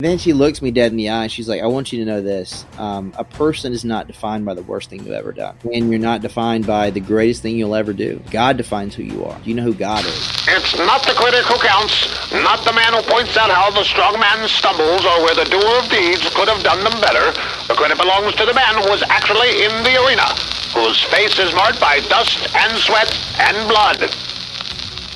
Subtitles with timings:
[0.00, 2.06] Then she looks me dead in the eye and she's like, I want you to
[2.06, 2.64] know this.
[2.78, 5.56] Um, a person is not defined by the worst thing you've ever done.
[5.74, 8.18] And you're not defined by the greatest thing you'll ever do.
[8.30, 9.38] God defines who you are.
[9.40, 10.16] Do you know who God is?
[10.48, 14.18] It's not the critic who counts, not the man who points out how the strong
[14.18, 17.36] man stumbles or where the doer of deeds could have done them better.
[17.68, 20.24] The credit belongs to the man who was actually in the arena,
[20.72, 24.08] whose face is marked by dust and sweat and blood.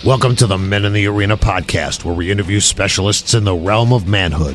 [0.05, 3.91] Welcome to the Men in the Arena podcast, where we interview specialists in the realm
[3.91, 4.55] of manhood.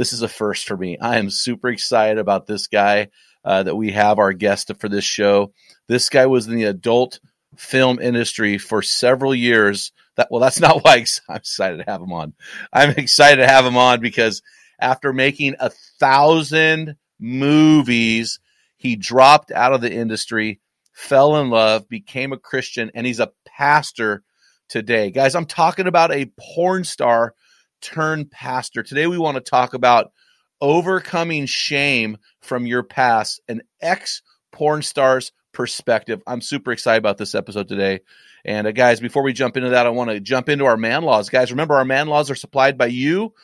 [0.00, 0.96] this is a first for me.
[0.96, 3.08] I am super excited about this guy
[3.44, 5.52] uh, that we have our guest for this show.
[5.88, 7.20] This guy was in the adult
[7.58, 9.92] film industry for several years.
[10.16, 12.32] That well, that's not why I'm excited to have him on.
[12.72, 14.40] I'm excited to have him on because
[14.80, 18.40] after making a thousand movies,
[18.78, 20.60] he dropped out of the industry
[20.94, 24.22] fell in love, became a Christian, and he's a pastor
[24.66, 25.10] today.
[25.10, 27.34] Guys, I'm talking about a porn star
[27.80, 28.82] turned pastor.
[28.82, 30.12] Today, we want to talk about
[30.60, 36.22] overcoming shame from your past, an ex porn star's perspective.
[36.26, 38.00] I'm super excited about this episode today.
[38.44, 41.02] And uh, guys, before we jump into that, I want to jump into our man
[41.02, 41.28] laws.
[41.28, 43.34] Guys, remember our man laws are supplied by you,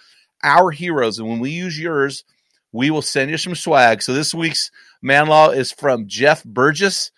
[0.42, 1.18] our heroes.
[1.18, 2.24] And when we use yours,
[2.72, 4.02] we will send you some swag.
[4.02, 4.70] So this week's
[5.02, 7.10] man law is from Jeff Burgess.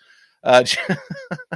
[0.43, 0.63] Uh,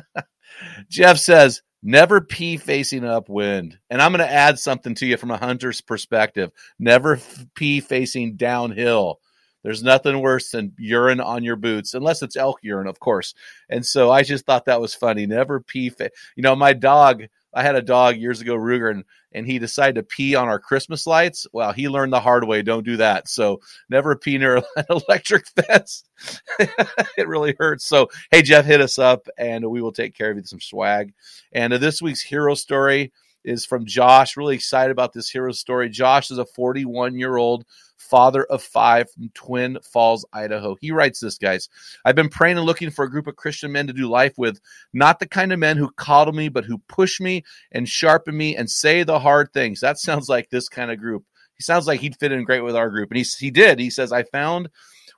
[0.89, 3.77] Jeff says, never pee facing upwind.
[3.89, 6.51] And I'm going to add something to you from a hunter's perspective.
[6.79, 9.19] Never f- pee facing downhill.
[9.63, 13.33] There's nothing worse than urine on your boots, unless it's elk urine, of course.
[13.69, 15.25] And so I just thought that was funny.
[15.25, 15.89] Never pee.
[15.89, 17.23] Fa- you know, my dog,
[17.53, 20.59] I had a dog years ago, Ruger, and, and he decided to pee on our
[20.59, 21.47] Christmas lights.
[21.53, 22.61] Well, he learned the hard way.
[22.61, 23.27] Don't do that.
[23.27, 26.03] So never pee near an electric fence.
[26.59, 27.85] it really hurts.
[27.85, 31.13] So, hey, Jeff, hit us up and we will take care of you some swag.
[31.51, 33.11] And uh, this week's hero story
[33.43, 34.37] is from Josh.
[34.37, 35.89] Really excited about this hero story.
[35.89, 37.65] Josh is a 41 year old
[37.97, 40.75] father of five from Twin Falls, Idaho.
[40.79, 41.69] He writes this, guys.
[42.05, 44.59] I've been praying and looking for a group of Christian men to do life with,
[44.93, 48.55] not the kind of men who coddle me, but who push me and sharpen me
[48.55, 49.79] and say the hard things.
[49.79, 51.23] That sounds like this kind of group.
[51.55, 53.09] He sounds like he'd fit in great with our group.
[53.11, 53.79] And he, he did.
[53.79, 54.69] He says, I found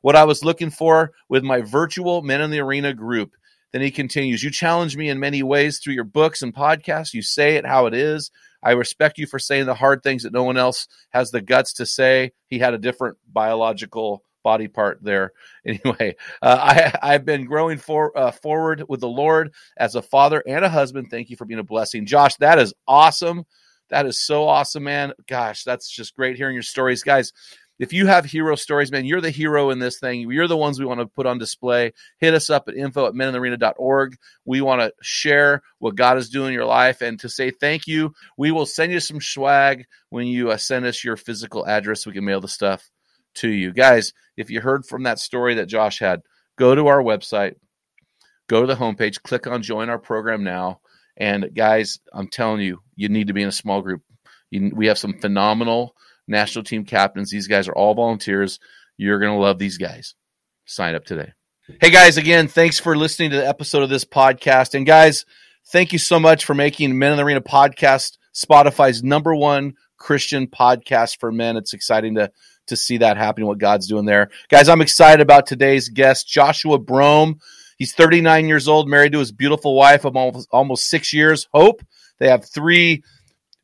[0.02, 3.36] what I was looking for with my virtual Men in the Arena group.
[3.76, 7.14] Then he continues, You challenge me in many ways through your books and podcasts.
[7.14, 8.32] You say it how it is.
[8.64, 11.74] I respect you for saying the hard things that no one else has the guts
[11.74, 12.32] to say.
[12.48, 15.34] He had a different biological body part there.
[15.66, 20.42] Anyway, uh, I, I've been growing for, uh, forward with the Lord as a father
[20.48, 21.08] and a husband.
[21.12, 22.06] Thank you for being a blessing.
[22.06, 23.44] Josh, that is awesome.
[23.90, 25.12] That is so awesome, man.
[25.28, 27.04] Gosh, that's just great hearing your stories.
[27.04, 27.34] Guys,
[27.78, 30.30] if you have hero stories, man, you're the hero in this thing.
[30.32, 31.92] You're the ones we want to put on display.
[32.20, 34.18] Hit us up at info at meninthearena.org.
[34.46, 37.88] We want to share what God is doing in your life and to say thank
[37.88, 38.14] you.
[38.38, 42.06] We will send you some swag when you uh, send us your physical address.
[42.06, 42.90] We can mail the stuff
[43.36, 43.74] to you.
[43.74, 46.22] Guys, if you heard from that story that Josh had,
[46.58, 47.56] go to our website,
[48.48, 50.80] go to the homepage, click on join our program now.
[51.18, 54.02] And guys, I'm telling you, you need to be in a small group.
[54.50, 55.96] You, we have some phenomenal
[56.28, 57.30] national team captains.
[57.30, 58.60] These guys are all volunteers.
[58.98, 60.16] You're going to love these guys.
[60.66, 61.34] Sign up today.
[61.82, 64.76] Hey guys, again, thanks for listening to the episode of this podcast.
[64.76, 65.26] And guys,
[65.68, 70.46] thank you so much for making Men in the Arena podcast Spotify's number one Christian
[70.46, 71.58] podcast for men.
[71.58, 72.32] It's exciting to
[72.68, 74.30] to see that happening, what God's doing there.
[74.50, 77.40] Guys, I'm excited about today's guest, Joshua Brome.
[77.78, 81.84] He's 39 years old, married to his beautiful wife of almost, almost six years, Hope.
[82.20, 83.04] They have three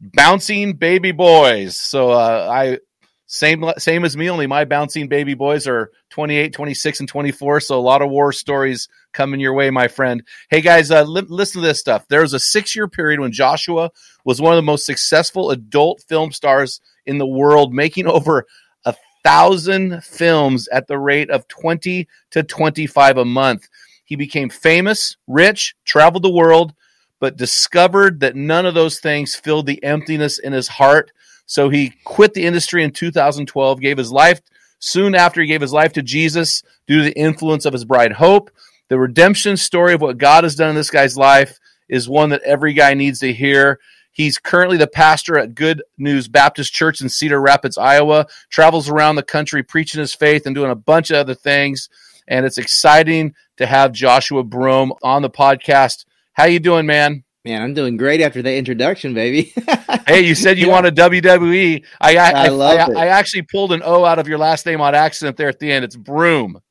[0.02, 1.78] bouncing baby boys.
[1.78, 2.80] So uh, I
[3.28, 7.62] same same as me, only my bouncing baby boys are 28, 26, and 24.
[7.62, 10.24] So a lot of war stories coming your way, my friend.
[10.50, 12.06] Hey guys, uh, li- listen to this stuff.
[12.10, 13.92] There was a six year period when Joshua
[14.26, 18.46] was one of the most successful adult film stars in the world, making over
[18.86, 23.70] a thousand films at the rate of 20 to 25 a month.
[24.04, 26.74] He became famous, rich, traveled the world,
[27.22, 31.12] but discovered that none of those things filled the emptiness in his heart.
[31.46, 34.42] So he quit the industry in 2012, gave his life
[34.80, 38.14] soon after he gave his life to Jesus due to the influence of his bride
[38.14, 38.50] Hope.
[38.90, 42.42] The redemption story of what God has done in this guy's life is one that
[42.42, 43.80] every guy needs to hear.
[44.12, 48.26] He's currently the pastor at Good News Baptist Church in Cedar Rapids, Iowa.
[48.50, 51.88] Travels around the country preaching his faith and doing a bunch of other things.
[52.28, 56.06] And it's exciting to have Joshua Broome on the podcast.
[56.34, 57.24] How you doing, man?
[57.44, 59.54] Man, I'm doing great after that introduction, baby.
[60.08, 60.74] hey, you said you yeah.
[60.74, 61.84] wanted WWE.
[62.00, 64.94] I I, I, I, I, actually pulled an O out of your last name on
[64.94, 65.84] accident there at the end.
[65.84, 66.62] It's Broome.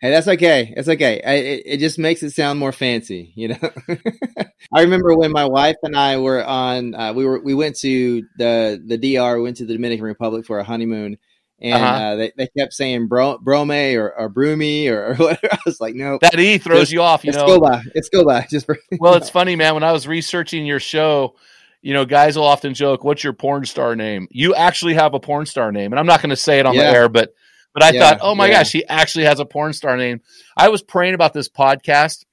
[0.00, 0.74] Hey, that's okay.
[0.76, 1.22] It's okay.
[1.22, 3.58] I, it, it just makes it sound more fancy, you know.
[4.74, 6.94] I remember when my wife and I were on.
[6.94, 9.36] Uh, we were we went to the the DR.
[9.36, 11.16] We went to the Dominican Republic for a honeymoon,
[11.60, 11.94] and uh-huh.
[11.94, 15.48] uh, they, they kept saying bro, brome or, or broomy or, or, whatever.
[15.52, 17.24] I was like, no, that e throws just, you off.
[17.24, 17.82] You it's know, go by.
[17.94, 18.46] It's go by.
[18.50, 19.74] Just for, well, it's funny, man.
[19.74, 21.36] When I was researching your show,
[21.82, 25.20] you know, guys will often joke, "What's your porn star name?" You actually have a
[25.20, 26.90] porn star name, and I'm not going to say it on yeah.
[26.90, 27.34] the air, but
[27.74, 28.58] but I yeah, thought, oh my yeah.
[28.58, 30.22] gosh, he actually has a porn star name.
[30.56, 32.24] I was praying about this podcast,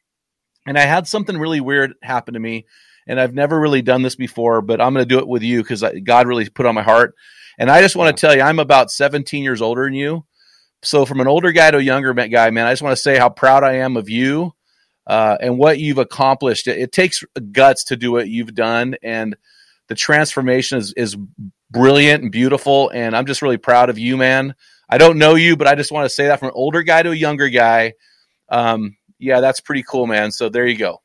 [0.66, 2.66] and I had something really weird happen to me,
[3.08, 5.62] and I've never really done this before, but I'm going to do it with you
[5.62, 7.14] because God really put on my heart
[7.58, 10.26] and I just want to tell you, I'm about 17 years older than you.
[10.84, 13.18] So, from an older guy to a younger guy, man, I just want to say
[13.18, 14.54] how proud I am of you
[15.08, 16.68] uh, and what you've accomplished.
[16.68, 19.36] It, it, takes guts to do what you've done, and
[19.88, 21.18] the transformation is, is
[21.72, 22.90] brilliant and beautiful.
[22.90, 24.54] And I'm just really proud of you, man.
[24.90, 27.02] I don't know you, but I just want to say that from an older guy
[27.02, 27.94] to a younger guy.
[28.50, 30.32] Um, yeah, that's pretty cool, man.
[30.32, 31.02] So there you go.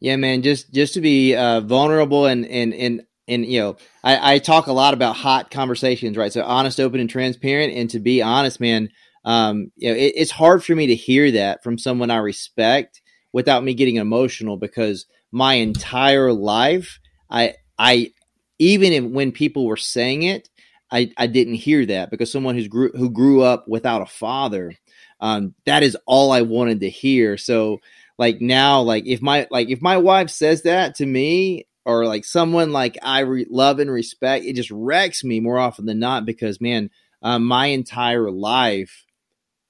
[0.00, 0.42] Yeah, man.
[0.42, 4.66] Just just to be uh, vulnerable and and and and you know, I, I, talk
[4.66, 6.32] a lot about hot conversations, right?
[6.32, 7.74] So honest, open, and transparent.
[7.74, 8.90] And to be honest, man,
[9.24, 13.02] um, you know, it, it's hard for me to hear that from someone I respect
[13.32, 16.98] without me getting emotional because my entire life,
[17.30, 18.12] I, I,
[18.58, 20.48] even when people were saying it,
[20.90, 24.72] I, I didn't hear that because someone who's grew, who grew up without a father,
[25.20, 27.36] um, that is all I wanted to hear.
[27.36, 27.80] So
[28.18, 32.26] like now, like if my like if my wife says that to me, or like
[32.26, 36.26] someone like I re- love and respect, it just wrecks me more often than not
[36.26, 36.90] because man,
[37.22, 39.06] um, my entire life,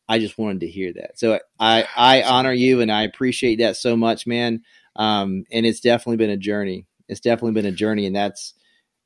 [0.08, 1.16] I just wanted to hear that.
[1.16, 4.62] So I I honor you and I appreciate that so much, man.
[4.96, 6.86] Um, and it's definitely been a journey.
[7.08, 8.52] It's definitely been a journey, and that's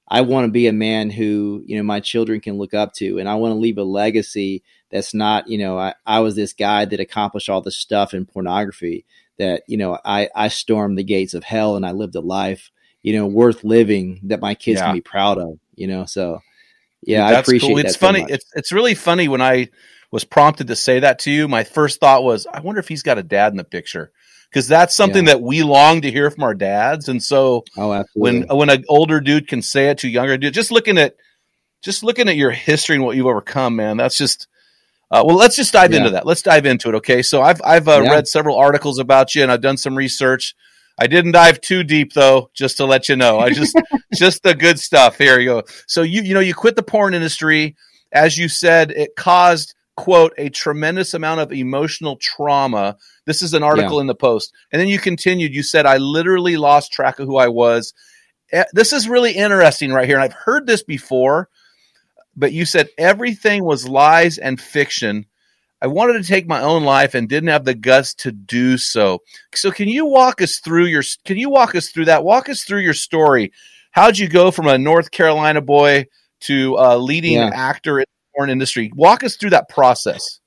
[0.09, 3.19] I want to be a man who you know my children can look up to,
[3.19, 6.55] and I want to leave a legacy that's not you know I, I was this
[6.55, 9.05] guy that accomplished all this stuff in pornography
[9.39, 12.71] that you know I I stormed the gates of hell and I lived a life
[13.03, 14.87] you know, worth living that my kids yeah.
[14.87, 16.05] can be proud of, you know?
[16.05, 16.41] So
[17.03, 17.79] yeah, Dude, I appreciate cool.
[17.79, 18.21] It's funny.
[18.21, 19.71] So it's, it's really funny when I
[20.13, 21.49] was prompted to say that to you.
[21.49, 24.13] My first thought was, I wonder if he's got a dad in the picture
[24.49, 25.33] because that's something yeah.
[25.33, 27.09] that we long to hear from our dads.
[27.09, 30.55] And so oh, when, when an older dude can say it to a younger dude,
[30.55, 31.17] just looking at,
[31.81, 34.47] just looking at your history and what you've overcome, man, that's just,
[35.11, 35.99] uh, well, let's just dive yeah.
[35.99, 36.25] into that.
[36.25, 36.95] Let's dive into it.
[36.97, 37.23] Okay.
[37.23, 40.55] So I've, I've uh, read several articles about you and I've done some research.
[40.99, 43.39] I didn't dive too deep though, just to let you know.
[43.39, 43.77] I just
[44.15, 45.19] just the good stuff.
[45.19, 45.63] Here you go.
[45.87, 47.77] So you you know you quit the porn industry,
[48.13, 52.97] as you said, it caused quote a tremendous amount of emotional trauma.
[53.27, 54.03] This is an article yeah.
[54.03, 55.55] in the post, and then you continued.
[55.55, 57.95] You said I literally lost track of who I was.
[58.73, 61.49] This is really interesting right here, and I've heard this before,
[62.37, 65.27] but you said everything was lies and fiction
[65.83, 69.19] I wanted to take my own life and didn't have the guts to do so.
[69.53, 72.23] So can you walk us through your can you walk us through that?
[72.23, 73.53] Walk us through your story.
[73.91, 76.07] How'd you go from a North Carolina boy
[76.43, 77.51] to a leading yeah.
[77.53, 78.93] actor in the porn industry?
[78.95, 80.39] Walk us through that process.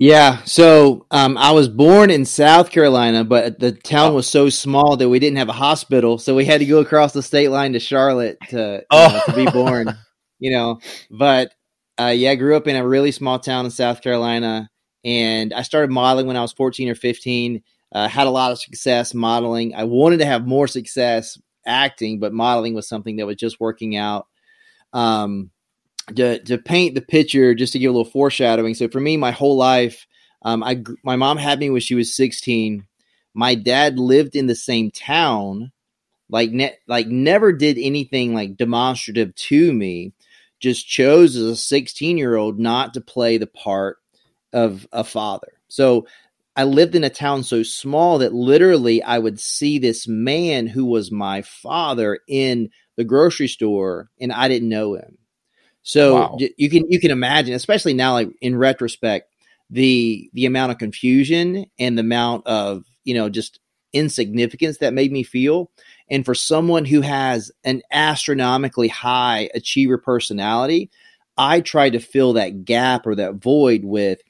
[0.00, 4.14] Yeah, so um, I was born in South Carolina, but the town oh.
[4.14, 7.12] was so small that we didn't have a hospital, so we had to go across
[7.12, 9.08] the state line to Charlotte to, oh.
[9.08, 9.98] know, to be born.
[10.38, 10.78] you know,
[11.10, 11.52] but
[11.98, 14.70] uh, yeah, I grew up in a really small town in South Carolina,
[15.04, 17.62] and I started modeling when I was 14 or 15.
[17.90, 19.74] Uh, had a lot of success modeling.
[19.74, 23.96] I wanted to have more success acting, but modeling was something that was just working
[23.96, 24.26] out.
[24.92, 25.50] Um,
[26.16, 28.74] to, to paint the picture, just to give a little foreshadowing.
[28.74, 30.06] So for me, my whole life,
[30.42, 32.86] um, I my mom had me when she was 16,
[33.34, 35.72] my dad lived in the same town,
[36.30, 40.12] like ne- like never did anything like demonstrative to me.
[40.60, 43.98] Just chose as a 16 year old not to play the part
[44.52, 45.52] of a father.
[45.68, 46.06] So
[46.56, 50.86] I lived in a town so small that literally I would see this man who
[50.86, 55.18] was my father in the grocery store and I didn't know him.
[55.82, 56.38] So Wow.
[56.56, 59.32] you can you can imagine, especially now, like in retrospect,
[59.70, 63.60] the the amount of confusion and the amount of you know just
[63.92, 65.70] insignificance that made me feel.
[66.10, 70.90] And for someone who has an astronomically high achiever personality,
[71.36, 74.20] I tried to fill that gap or that void with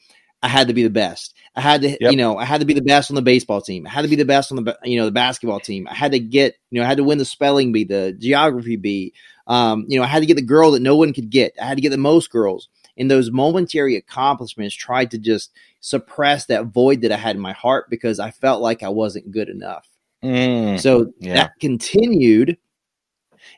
[0.43, 1.35] I had to be the best.
[1.57, 2.13] I had to, Yep.
[2.13, 3.87] you know, I had to be the best on the baseball team.
[3.87, 5.89] I had to be the best on the, you know, the basketball team.
[5.91, 8.77] I had to get, you know, I had to win the spelling bee, the geography
[8.77, 9.13] bee.
[9.49, 11.55] Um, you know, I had to get the girl that no one could get.
[11.61, 12.69] I had to get the most girls.
[12.99, 17.53] And those momentary accomplishments tried to just suppress that void that I had in my
[17.53, 19.87] heart because I felt like I wasn't good enough.
[20.23, 20.81] Mm.
[20.81, 21.35] So Yeah.
[21.35, 22.59] that continued.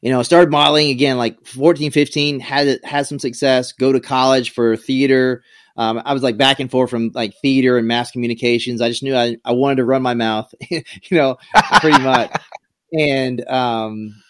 [0.02, 4.00] You know, I started modeling again, like 14, 15, had had some success, go to
[4.00, 5.42] college for theater.
[5.76, 8.80] Um, I was like back and forth from like theater and mass communications.
[8.82, 11.38] I just knew I, I wanted to run my mouth, you know,
[11.80, 12.30] pretty much.
[12.92, 14.22] and um,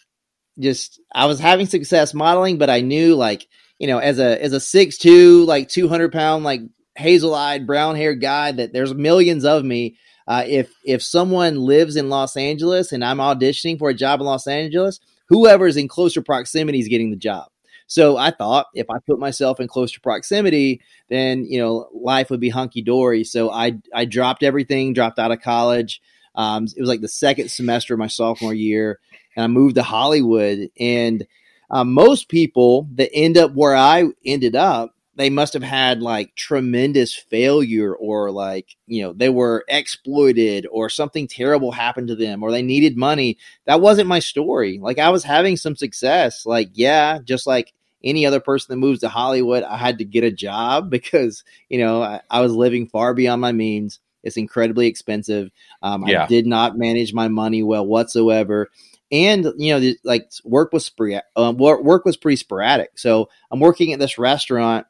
[0.59, 3.47] just I was having success modeling, but I knew like,
[3.81, 6.61] you know, as a as a six two, like two hundred pound, like
[6.95, 9.97] hazel eyed, brown haired guy, that there's millions of me.
[10.29, 14.27] Uh, if if someone lives in Los Angeles and I'm auditioning for a job in
[14.27, 17.49] Los Angeles, whoever is in closer proximity is getting the job.
[17.87, 22.39] So I thought if I put myself in closer proximity, then you know life would
[22.39, 23.25] be hunky dory.
[23.25, 26.03] So I I dropped everything, dropped out of college.
[26.35, 29.01] Um, it was like the second semester of my sophomore year,
[29.35, 30.69] and I moved to Hollywood.
[30.79, 31.27] And
[31.71, 36.35] um, most people that end up where I ended up, they must have had like
[36.35, 42.43] tremendous failure, or like you know they were exploited, or something terrible happened to them,
[42.43, 43.39] or they needed money.
[43.67, 44.79] That wasn't my story.
[44.81, 46.47] Like I was having some success.
[46.47, 47.73] Like yeah, just like
[48.03, 51.79] any other person that moves to Hollywood, I had to get a job because you
[51.79, 54.01] know I, I was living far beyond my means.
[54.23, 55.51] It's incredibly expensive.
[55.83, 56.25] Um, Yeah.
[56.25, 58.71] I did not manage my money well whatsoever,
[59.13, 60.91] and you know, the- like work was
[61.37, 62.99] um, work, work was pretty sporadic.
[62.99, 64.87] So I'm working at this restaurant,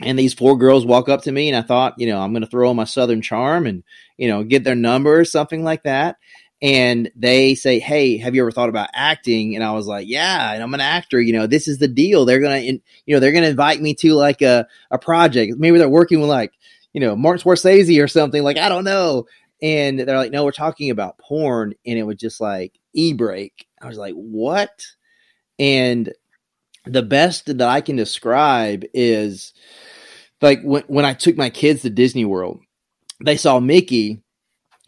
[0.00, 2.42] and these four girls walk up to me, and I thought, you know, I'm going
[2.44, 3.82] to throw on my Southern charm and
[4.16, 6.16] you know get their number or something like that.
[6.60, 10.52] And they say, "Hey, have you ever thought about acting?" And I was like, "Yeah,
[10.52, 11.20] and I'm an actor.
[11.20, 12.24] You know, this is the deal.
[12.24, 15.54] They're gonna, in, you know, they're gonna invite me to like a a project.
[15.58, 16.52] Maybe they're working with like,
[16.92, 18.42] you know, Martin Scorsese or something.
[18.42, 19.26] Like, I don't know."
[19.62, 23.66] And they're like, "No, we're talking about porn." And it was just like e break.
[23.80, 24.82] I was like, "What?"
[25.58, 26.12] And
[26.84, 29.52] the best that I can describe is
[30.40, 32.60] like when when I took my kids to Disney World,
[33.24, 34.22] they saw Mickey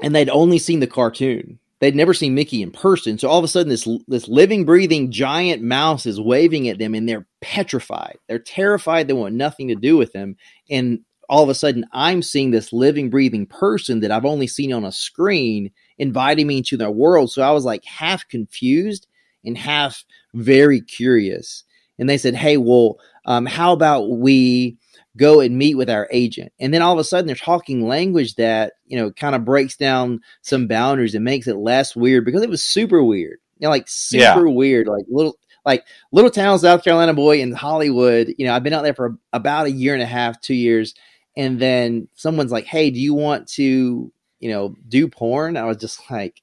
[0.03, 1.59] and they'd only seen the cartoon.
[1.81, 3.19] They'd never seen Mickey in person.
[3.19, 6.95] So all of a sudden this this living breathing giant mouse is waving at them
[6.95, 8.19] and they're petrified.
[8.29, 9.09] They're terrified.
[9.09, 10.37] They want nothing to do with him.
[10.71, 14.73] And all of a sudden I'm seeing this living breathing person that I've only seen
[14.73, 17.31] on a screen inviting me into their world.
[17.31, 19.07] So I was like half confused
[19.45, 20.05] and half
[20.35, 21.63] very curious.
[21.99, 24.79] And they said, "Hey, well, um, how about we
[25.19, 28.37] go and meet with our agent?" And then all of a sudden, they're talking language
[28.37, 32.43] that you know kind of breaks down some boundaries and makes it less weird because
[32.43, 33.39] it was super weird.
[33.59, 34.55] You know, like super Yeah.
[34.55, 38.33] weird, like little like little town South Carolina boy in Hollywood.
[38.39, 40.95] You know, I've been out there for about a year and a half, two years,
[41.37, 45.77] and then someone's like, "Hey, do you want to you know do porn?" I was
[45.77, 46.41] just like,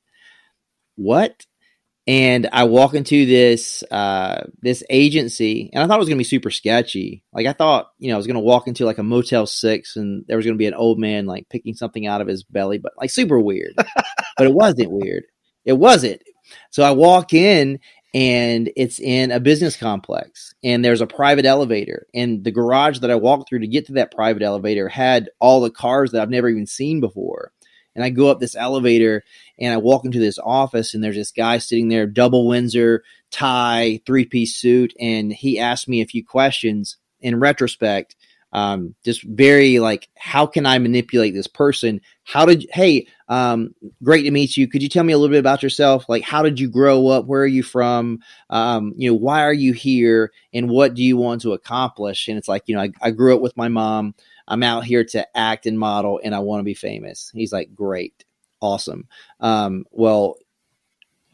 [0.96, 1.46] "What?"
[2.08, 6.24] and I walk into this uh, this agency, and I thought it was gonna be
[6.24, 7.24] super sketchy.
[7.34, 10.24] Like I thought, you know, I was gonna walk into like a Motel Six, and
[10.28, 12.94] there was gonna be an old man like picking something out of his belly, but
[12.98, 13.74] like super weird.
[13.76, 15.24] but it wasn't weird.
[15.66, 16.22] It wasn't.
[16.72, 17.80] So I walk in,
[18.14, 23.12] and it's in a business complex, and there's a private elevator, and the garage that
[23.12, 26.30] I walked through to get to that private elevator had all the cars that I've
[26.30, 27.52] never even seen before.
[27.98, 29.24] And I go up this elevator
[29.60, 34.00] and I walk into this office and there's this guy sitting there, double Windsor, tie,
[34.06, 36.98] three piece suit, and he asked me a few questions.
[37.20, 38.16] In retrospect,
[38.54, 42.00] um, just very like, how can I manipulate this person?
[42.24, 43.74] How did hey, um,
[44.04, 44.68] great to meet you.
[44.68, 46.08] Could you tell me a little bit about yourself?
[46.08, 47.26] Like, how did you grow up?
[47.26, 48.20] Where are you from?
[48.50, 50.32] Um, you know, why are you here?
[50.54, 52.28] And what do you want to accomplish?
[52.28, 54.16] And it's like, you know, I, I grew up with my mom.
[54.48, 57.32] I'm out here to act and model, and I want to be famous.
[57.34, 58.26] He's like, great,
[58.62, 59.08] awesome.
[59.40, 60.38] Um, well,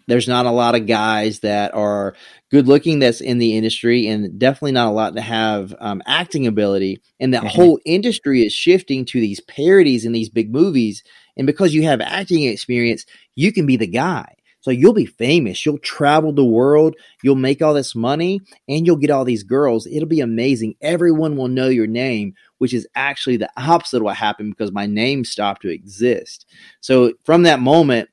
[0.08, 2.14] there's not a lot of guys that are
[2.52, 6.46] good looking that's in the industry, and definitely not a lot that have um, acting
[6.46, 7.02] ability.
[7.20, 7.48] And that Mhm.
[7.50, 11.04] whole industry is shifting to these parodies in these big movies.
[11.38, 13.06] And because you have acting experience,
[13.36, 14.36] you can be the guy.
[14.64, 15.66] So you'll be famous.
[15.66, 16.96] You'll travel the world.
[17.22, 18.40] You'll make all this money
[18.70, 19.86] and you'll get all these girls.
[19.86, 20.76] It'll be amazing.
[20.82, 24.86] Everyone will know your name, which is actually the opposite of what happened because my
[24.86, 26.46] name stopped to exist.
[26.80, 28.08] So from that moment,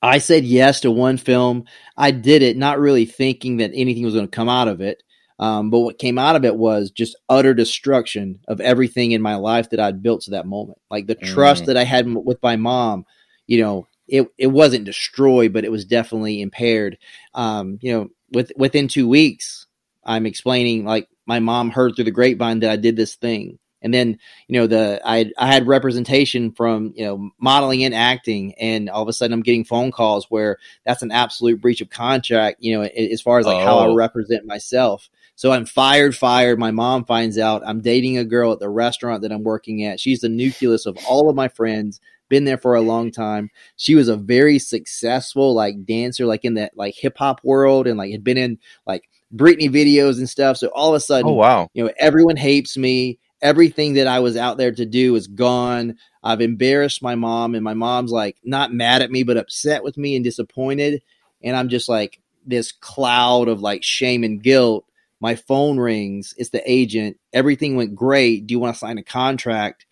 [0.00, 1.64] I said yes to one film.
[1.94, 5.02] I did it not really thinking that anything was going to come out of it.
[5.38, 9.34] Um, but what came out of it was just utter destruction of everything in my
[9.34, 10.78] life that I'd built to that moment.
[10.90, 11.26] Like the mm.
[11.26, 13.04] trust that I had with my mom,
[13.46, 16.98] you know, it, it wasn't destroyed, but it was definitely impaired.
[17.34, 19.66] Um, you know, with, within two weeks,
[20.04, 23.58] I'm explaining like my mom heard through the grapevine that I did this thing.
[23.82, 28.54] And then, you know, the I I had representation from you know modeling and acting,
[28.54, 31.90] and all of a sudden I'm getting phone calls where that's an absolute breach of
[31.90, 32.56] contract.
[32.60, 33.64] You know, as far as like oh.
[33.64, 33.94] how I oh.
[33.94, 35.08] represent myself.
[35.36, 36.58] So I'm fired, fired.
[36.58, 40.00] My mom finds out I'm dating a girl at the restaurant that I'm working at.
[40.00, 42.00] She's the nucleus of all of my friends.
[42.28, 43.50] Been there for a long time.
[43.76, 47.96] She was a very successful like dancer, like in that like hip hop world, and
[47.98, 50.56] like had been in like Britney videos and stuff.
[50.56, 53.18] So all of a sudden, oh wow, you know, everyone hates me.
[53.42, 55.98] Everything that I was out there to do is gone.
[56.22, 59.96] I've embarrassed my mom, and my mom's like not mad at me, but upset with
[59.96, 61.02] me and disappointed.
[61.42, 64.84] And I'm just like this cloud of like shame and guilt
[65.20, 66.34] my phone rings.
[66.36, 67.18] It's the agent.
[67.32, 68.46] Everything went great.
[68.46, 69.85] Do you want to sign a contract?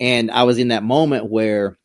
[0.00, 1.76] And I was in that moment where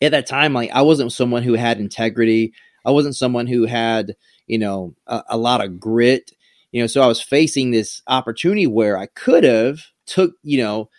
[0.00, 2.52] at that time, like I wasn't someone who had integrity.
[2.84, 6.32] I wasn't someone who had, you know, a, a lot of grit.
[6.72, 10.90] You know, so I was facing this opportunity where I could have took, you know,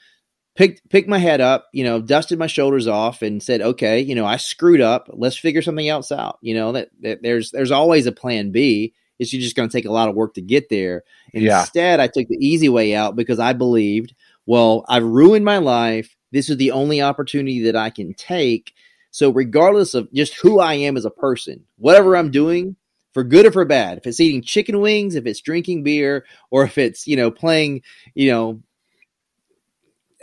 [0.55, 4.15] picked picked my head up, you know, dusted my shoulders off and said, "Okay, you
[4.15, 5.09] know, I screwed up.
[5.13, 8.93] Let's figure something else out." You know, that, that there's there's always a plan B.
[9.19, 11.03] It's just going to take a lot of work to get there.
[11.33, 11.61] And yeah.
[11.61, 14.13] Instead, I took the easy way out because I believed,
[14.45, 16.16] well, I've ruined my life.
[16.31, 18.73] This is the only opportunity that I can take.
[19.11, 22.75] So, regardless of just who I am as a person, whatever I'm doing,
[23.13, 26.63] for good or for bad, if it's eating chicken wings, if it's drinking beer, or
[26.65, 27.81] if it's, you know, playing,
[28.13, 28.61] you know,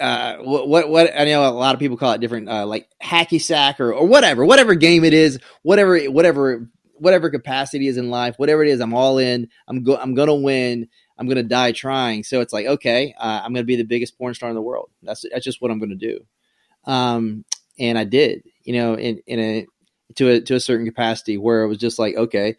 [0.01, 3.41] uh, what, what, I know a lot of people call it different, uh, like hacky
[3.41, 8.35] sack or, or whatever, whatever game it is, whatever, whatever whatever capacity is in life,
[8.39, 9.49] whatever it is, I'm all in.
[9.69, 9.97] I'm go.
[9.97, 10.89] I'm gonna win.
[11.19, 12.25] I'm gonna die trying.
[12.25, 14.91] So it's like, okay, uh, I'm gonna be the biggest porn star in the world.
[15.03, 16.21] That's that's just what I'm gonna do.
[16.85, 17.45] Um,
[17.79, 19.67] and I did, you know, in in a
[20.17, 22.57] to a to a certain capacity where it was just like, okay,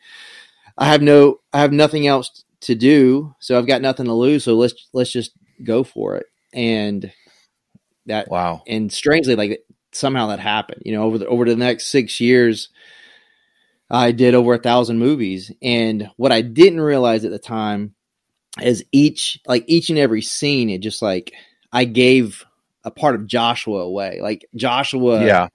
[0.77, 4.43] I have no, I have nothing else to do, so I've got nothing to lose.
[4.43, 5.31] So let's let's just
[5.63, 6.27] go for it.
[6.53, 7.11] And
[8.05, 8.63] that wow.
[8.67, 10.83] And strangely, like somehow that happened.
[10.85, 12.69] You know, over the over the next six years
[13.89, 15.51] I did over a thousand movies.
[15.61, 17.94] And what I didn't realize at the time
[18.61, 21.33] is each, like each and every scene, it just like,
[21.71, 22.45] I gave
[22.85, 24.19] a part of Joshua away.
[24.21, 25.47] Like Joshua, yeah,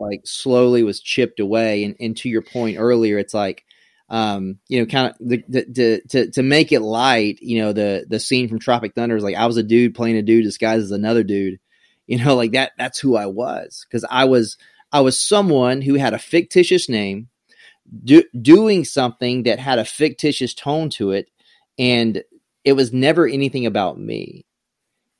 [0.00, 1.84] like slowly was chipped away.
[1.84, 3.64] And, and to your point earlier, it's like,
[4.08, 7.38] um, you know, kind of the, the, the, to to make it light.
[7.42, 10.16] You know, the the scene from Tropic Thunder is like I was a dude playing
[10.16, 11.60] a dude disguised as another dude.
[12.06, 12.72] You know, like that.
[12.78, 14.56] That's who I was because I was
[14.90, 17.28] I was someone who had a fictitious name
[18.02, 21.30] do, doing something that had a fictitious tone to it
[21.78, 22.24] and
[22.68, 24.44] it was never anything about me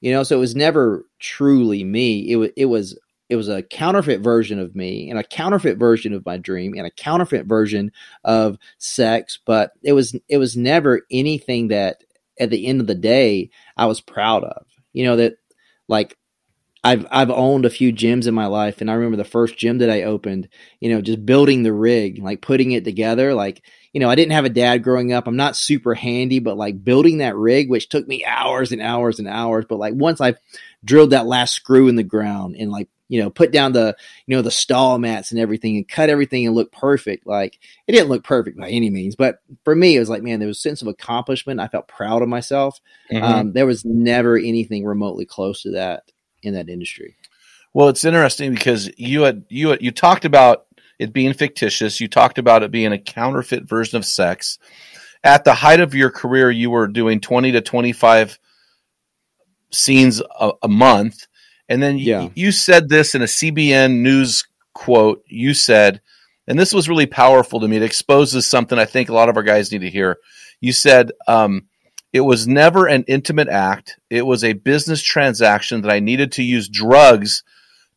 [0.03, 2.99] you know so it was never truly me it was it was
[3.31, 6.87] it was a counterfeit version of me and a counterfeit version of my dream and
[6.87, 7.91] a counterfeit version
[8.23, 12.05] of sex but it was it was never anything that
[12.39, 15.39] at the end of the day I was proud of you know that
[15.89, 16.19] like
[16.85, 19.79] I've I've owned a few gyms in my life, and I remember the first gym
[19.79, 20.49] that I opened.
[20.81, 23.35] You know, just building the rig, like putting it together.
[23.35, 25.27] Like, you know, I didn't have a dad growing up.
[25.27, 29.19] I'm not super handy, but like building that rig, which took me hours and hours
[29.19, 29.65] and hours.
[29.69, 30.39] But like once I've
[30.85, 33.97] drilled that last screw in the ground and like you know put down the
[34.27, 37.27] you know the stall mats and everything and cut everything and look perfect.
[37.27, 40.39] Like it didn't look perfect by any means, but for me, it was like man,
[40.39, 41.61] there was a sense of accomplishment.
[41.61, 42.81] I felt proud of myself.
[43.11, 43.25] Mm-hmm.
[43.25, 46.05] Um, there was never anything remotely close to that
[46.43, 47.17] in that industry.
[47.75, 50.67] Well, it's interesting because you had you had, you talked about
[50.99, 52.01] it being fictitious.
[52.01, 54.59] You talked about it being a counterfeit version of sex.
[55.23, 58.39] At the height of your career, you were doing twenty to twenty five
[59.71, 61.27] scenes a, a, month,
[61.69, 62.23] and then yeah.
[62.23, 65.23] you, you said this in a CBN News quote.
[65.27, 66.01] You said,
[66.47, 67.77] and this was really powerful to me.
[67.77, 70.19] It exposes something I think a lot of our guys need to hear.
[70.61, 71.13] You said.
[71.27, 71.67] Um,
[72.11, 73.99] it was never an intimate act.
[74.09, 77.45] It was a business transaction that I needed to use drugs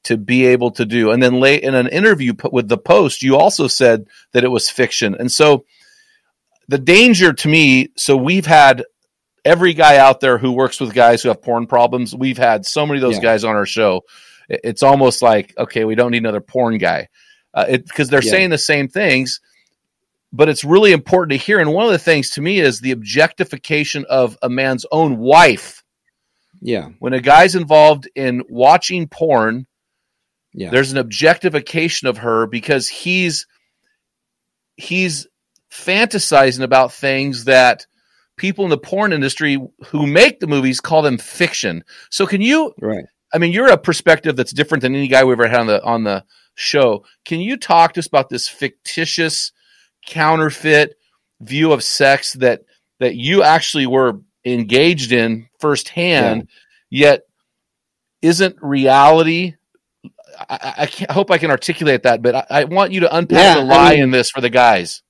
[0.03, 1.11] to be able to do.
[1.11, 4.69] And then late in an interview with the Post, you also said that it was
[4.69, 5.15] fiction.
[5.19, 5.65] And so
[6.67, 8.83] the danger to me, so we've had
[9.43, 12.15] every guy out there who works with guys who have porn problems.
[12.15, 13.21] We've had so many of those yeah.
[13.21, 14.01] guys on our show.
[14.49, 17.07] it's almost like okay, we don't need another porn guy
[17.53, 18.31] uh, because they're Yeah.
[18.31, 19.39] saying the same things.
[20.33, 21.59] But it's really important to hear.
[21.59, 25.83] And one of the things to me is the objectification of a man's own wife.
[26.61, 26.89] Yeah.
[26.99, 29.67] When a guy's involved in watching porn,
[30.53, 30.69] Yeah.
[30.69, 33.47] there's an objectification of her because he's
[34.75, 35.27] he's
[35.71, 37.85] fantasizing about things that
[38.37, 41.83] people in the porn industry who make the movies call them fiction.
[42.09, 43.05] So can you right.
[43.33, 45.83] I mean you're a perspective that's different than any guy we've ever had on the
[45.83, 47.05] on the show.
[47.23, 49.51] Can you talk to us about this fictitious
[50.05, 50.95] counterfeit
[51.39, 52.63] view of sex that
[52.99, 56.47] that you actually were engaged in firsthand
[56.89, 57.21] yet
[58.21, 59.55] isn't reality
[60.49, 63.15] I, I- can't, I hope I can articulate that, but I, I want you to
[63.15, 65.01] unpack Yeah, the lie mean- in this for the guys.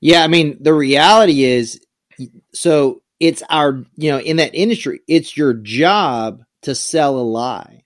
[0.00, 1.80] Yeah, I mean, the reality is
[2.52, 7.82] so it's our, you know, in that industry, it's your job to sell a lie.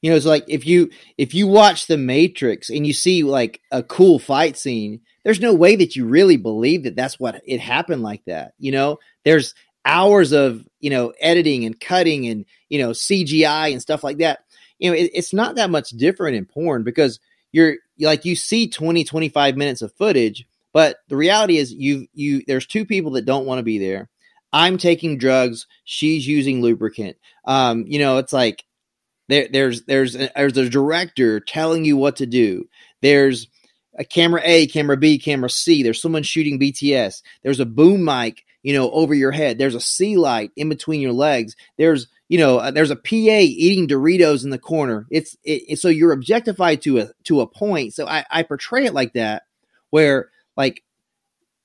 [0.00, 3.60] You know, it's like if you if you watch The Matrix and you see like
[3.70, 7.60] a cool fight scene, there's no way that you really believe that that's what it
[7.60, 8.54] happened like that.
[8.58, 13.80] You know, there's hours of, you know, editing and cutting and, you know, CGI and
[13.80, 14.40] stuff like that.
[14.82, 17.20] You know, it, it's not that much different in porn because
[17.52, 22.42] you're like you see 20 25 minutes of footage but the reality is you you
[22.46, 24.08] there's two people that don't want to be there.
[24.52, 27.16] I'm taking drugs she's using lubricant.
[27.44, 28.64] Um you know it's like
[29.28, 32.68] there there's there's a, there's a director telling you what to do.
[33.02, 33.46] There's
[33.96, 35.84] a camera a camera b camera c.
[35.84, 39.80] There's someone shooting bts there's a boom mic you know over your head there's a
[39.80, 43.08] c light in between your legs there's you know uh, there's a pa
[43.40, 47.46] eating doritos in the corner it's it, it- so you're objectified to a to a
[47.46, 49.42] point so i i portray it like that
[49.90, 50.82] where like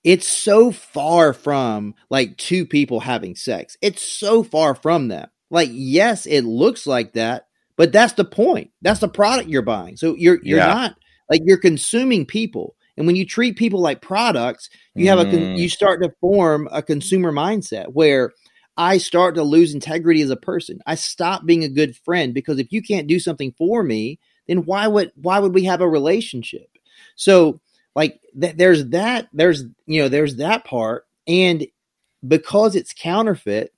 [0.03, 3.75] it's so far from like two people having sex.
[3.81, 5.31] It's so far from that.
[5.49, 8.71] Like yes, it looks like that, but that's the point.
[8.81, 9.97] That's the product you're buying.
[9.97, 10.67] So you're you're Yeah.
[10.67, 10.95] not
[11.29, 12.76] like you're consuming people.
[12.97, 15.57] And when you treat people like products, you have a Mm.
[15.57, 18.31] you start to form a consumer mindset where
[18.75, 20.79] I start to lose integrity as a person.
[20.85, 24.65] I stop being a good friend because if you can't do something for me, then
[24.65, 26.69] why would why would we have a relationship?
[27.15, 27.61] So
[27.95, 31.67] like th- there's that there's you know there's that part and
[32.27, 33.73] because it's counterfeit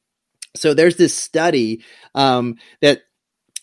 [0.55, 1.83] so there's this study
[2.15, 3.01] um, that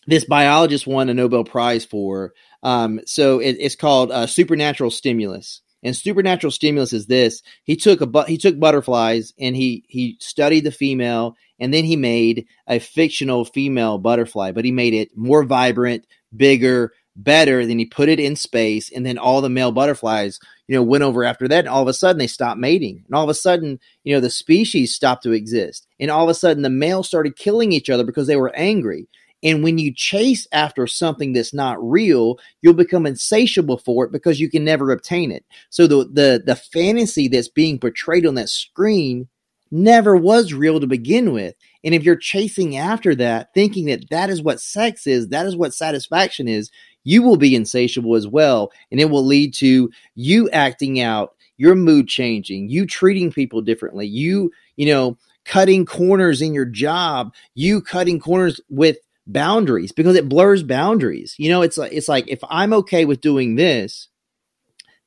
[0.07, 2.33] this biologist won a nobel prize for
[2.66, 5.62] um, so it, it's called uh, supernatural stimulus.
[5.85, 7.40] And supernatural stimulus is this.
[7.62, 11.85] He took a bu- he took butterflies and he he studied the female and then
[11.85, 17.79] he made a fictional female butterfly but he made it more vibrant bigger better then
[17.79, 18.90] he put it in space.
[18.90, 21.88] And then all the male butterflies you know went over after that and all of
[21.88, 23.05] a sudden they stopped mating.
[23.07, 25.87] And all of a sudden you know the species stopped to exist.
[26.00, 29.07] And all of a sudden the males started killing each other because they were angry
[29.42, 34.40] and when you chase after something that's not real you'll become insatiable for it because
[34.40, 35.44] you can never obtain it.
[35.70, 39.29] So the the the fantasy that's being portrayed on that screen
[39.70, 41.55] never was real to begin with.
[41.85, 45.57] And if you're chasing after that thinking that that is what sex is that is
[45.57, 46.70] what satisfaction is
[47.05, 48.72] you will be insatiable as well.
[48.90, 54.07] And it will lead to you acting out your mood changing you treating people differently
[54.07, 60.29] you you know cutting corners in your job you cutting corners with boundaries because it
[60.29, 61.35] blurs boundaries.
[61.39, 64.09] You know it's like it's like if i'm okay with doing this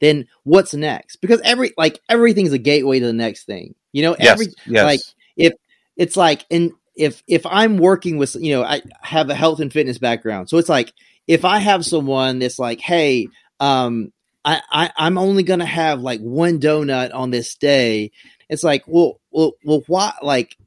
[0.02, 1.18] then what's next?
[1.18, 4.14] Because every like everything's a gateway to the next thing you know?
[4.14, 4.84] Every yes.
[4.84, 5.00] like
[5.36, 5.54] if
[5.96, 9.72] it's like and if if i'm working with you know i have a health and
[9.72, 10.50] fitness background.
[10.50, 10.94] So it's like
[11.28, 13.28] if i have someone that's like hey
[13.60, 14.12] um
[14.44, 18.12] i, I i'm only gonna have like one donut on this day
[18.50, 20.58] it's like well well well what like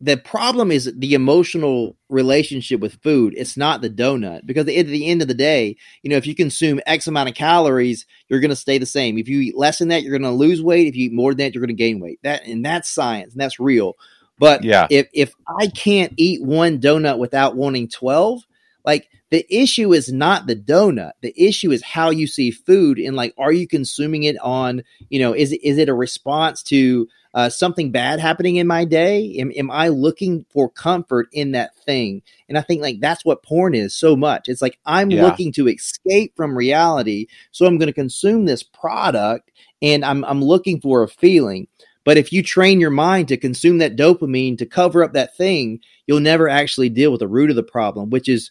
[0.00, 3.34] the problem is the emotional relationship with food.
[3.36, 6.34] It's not the donut because at the end of the day you know if you
[6.34, 9.16] consume x amount of calories you're going to stay the same.
[9.18, 10.86] If you eat less than that you're going to lose weight.
[10.86, 12.20] If you eat more than that you're going to gain weight.
[12.22, 13.94] That and that's science and that's real.
[14.38, 14.86] But Yeah.
[14.90, 18.42] if if i can't eat one donut without wanting 12
[18.84, 21.12] like the issue is not the donut.
[21.20, 25.18] The issue is how you see food and like are you consuming it on you
[25.18, 29.36] know is is it a response to uh, something bad happening in my day?
[29.40, 32.22] Am, am i looking for comfort in that thing?
[32.50, 34.48] And i think like that's what porn is so much.
[34.50, 35.16] It's like i'm Yeah.
[35.16, 40.42] looking to escape from reality so i'm going to consume this product and i'm i'm
[40.44, 41.68] looking for a feeling.
[42.04, 45.80] But if you train your mind to consume that dopamine to cover up that thing
[46.08, 48.50] you'll never actually deal with the root of the problem which is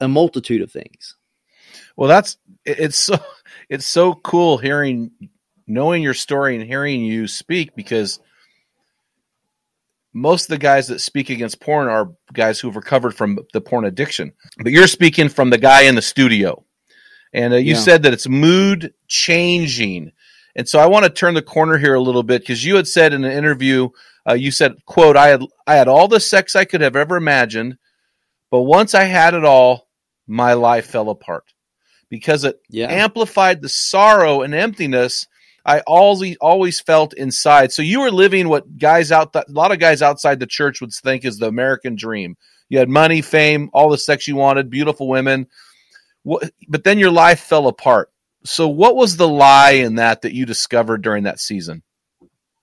[0.00, 1.16] a multitude of things.
[1.96, 3.18] Well, that's it's so
[3.70, 5.12] it's so cool hearing
[5.68, 8.20] knowing your story and hearing you speak because
[10.14, 13.84] most of the guys that speak against porn are guys who've recovered from the porn
[13.84, 14.32] addiction.
[14.62, 16.64] But you're speaking from the guy in the studio.
[17.32, 17.80] And uh, you Yeah.
[17.80, 20.12] said that it's mood changing.
[20.56, 22.88] And so I want to turn the corner here a little bit because you had
[22.88, 23.90] said in an interview,
[24.28, 27.16] uh, you said, quote, I had, I had all the sex I could have ever
[27.16, 27.76] imagined,
[28.50, 29.88] but once I had it all,
[30.26, 31.44] my life fell apart
[32.08, 32.88] because it Yeah.
[32.90, 35.26] amplified the sorrow and emptiness
[35.68, 37.72] I always always felt inside.
[37.72, 40.94] So you were living what guys out a lot of guys outside the church would
[40.94, 42.38] think is the American dream.
[42.70, 45.46] You had money, fame, all the sex you wanted, beautiful women.
[46.22, 48.10] What, but then your life fell apart.
[48.44, 51.82] So what was the lie in that that you discovered during that season?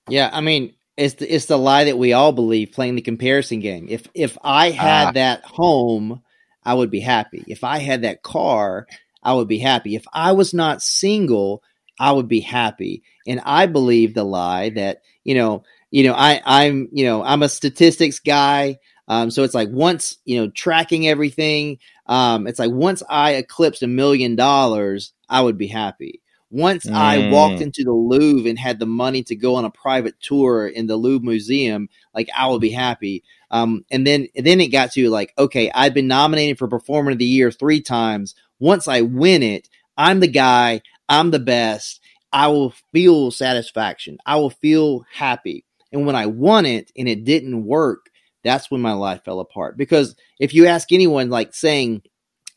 [0.10, 3.60] Yeah, I mean, it's the, it's the lie that we all believe playing the comparison
[3.60, 3.86] game.
[3.88, 5.12] If if I had Ah.
[5.12, 6.24] that home,
[6.64, 7.44] I would be happy.
[7.48, 8.88] If I had that car,
[9.22, 9.96] I would be happy.
[9.96, 11.62] If I was not single,
[12.00, 13.04] I would be happy.
[13.28, 17.44] And I believe the lie that, you know, you know, I I'm, you know, I'm
[17.44, 18.80] a statistics guy.
[19.08, 21.78] Um, so it's like once, you know, tracking everything,
[22.08, 26.22] um, it's like once I eclipsed a million dollars, I would be happy.
[26.52, 27.30] Once I Mm.
[27.30, 30.88] walked into the Louvre and had the money to go on a private tour in
[30.88, 33.24] the Louvre Museum, like I would be happy.
[33.52, 37.12] Um, and then and then it got to like, okay, I've been nominated for Performer
[37.12, 38.36] of the Year three times.
[38.60, 40.82] Once I win it, I'm the guy.
[41.10, 42.02] I'm the best.
[42.32, 44.18] I will feel satisfaction.
[44.26, 45.66] I will feel happy.
[45.92, 48.08] And when I won it and it didn't work,
[48.44, 49.78] that's when my life fell apart.
[49.78, 52.02] Because if you ask anyone, like saying,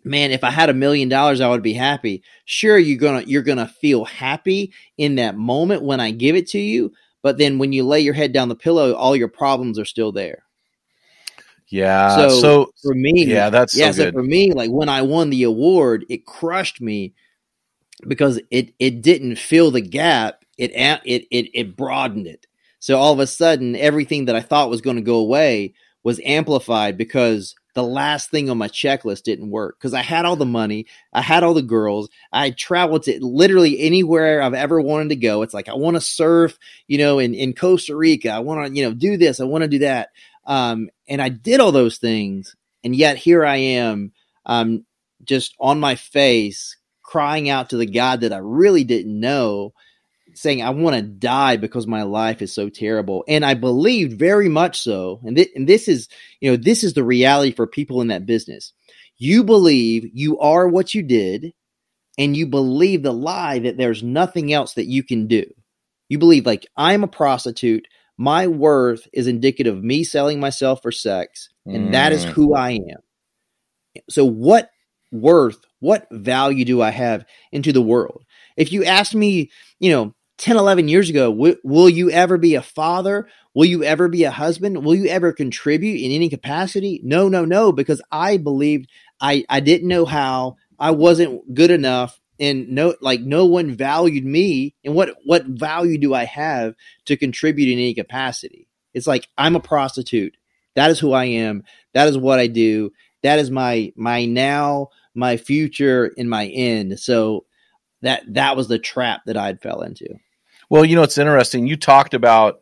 [0.04, 2.22] man, if I had a million dollars, I would be happy.
[2.44, 6.58] Sure, you're gonna you're gonna feel happy in that moment when I give it to
[6.58, 6.92] you.
[7.22, 10.12] But then when you lay your head down the pillow, all your problems are still
[10.12, 10.44] there.
[11.68, 12.16] Yeah.
[12.16, 13.90] So- So, For me, yeah, that's yeah.
[13.92, 17.12] so So for me, like when I won the award, it crushed me
[18.06, 20.44] because it it didn't fill the gap.
[20.56, 20.72] It
[21.04, 22.46] it it it broadened it.
[22.80, 26.20] So all of a sudden, everything that I thought was going to go away was
[26.24, 29.76] amplified because the last thing on my checklist didn't work.
[29.78, 33.78] Because I had all the money, I had all the girls, I traveled to literally
[33.80, 35.42] anywhere I've ever wanted to go.
[35.42, 36.58] It's like I want to surf,
[36.88, 38.30] you know, in in Costa Rica.
[38.30, 39.38] I want to you know do this.
[39.38, 40.08] I want to do that.
[40.44, 44.12] Um, and I did all those things, and yet here I am,
[44.46, 44.84] um,
[45.22, 46.77] just on my face,
[47.08, 49.72] crying out to the God that I really didn't know,
[50.34, 53.24] saying, I want to die because my life is so terrible.
[53.26, 55.18] And I believed very much so.
[55.24, 58.26] And, thi- and this is, you know, this is the reality for people in that
[58.26, 58.74] business.
[59.16, 61.54] You believe you are what you did,
[62.18, 65.44] and you believe the lie that there's nothing else that you can do.
[66.10, 67.88] You believe, like, I'm a prostitute.
[68.18, 72.28] My worth is indicative of me selling myself for sex, and that is Mm.
[72.32, 73.00] who I am.
[74.10, 74.70] So, what
[75.10, 78.24] worth, what value do I have into the world?
[78.56, 82.54] If you asked me, you know, 10, 11 years ago, w- will you ever be
[82.54, 83.28] a father?
[83.54, 84.84] Will you ever be a husband?
[84.84, 87.00] Will you ever contribute in any capacity?
[87.02, 88.88] No, no, no, because I believed
[89.20, 94.24] I, I didn't know how, I wasn't good enough, and no, like no one valued
[94.24, 94.76] me.
[94.84, 96.74] And what, what value do I have
[97.06, 98.68] to contribute in any capacity?
[98.94, 100.36] It's like I'm a prostitute.
[100.76, 101.64] That is who I am.
[101.94, 102.92] That is what I do.
[103.22, 106.98] That is my my now, my future, and my end.
[107.00, 107.44] So
[108.02, 110.06] that that was the trap that I'd fell into.
[110.70, 111.66] Well, you know, it's interesting.
[111.66, 112.60] You talked about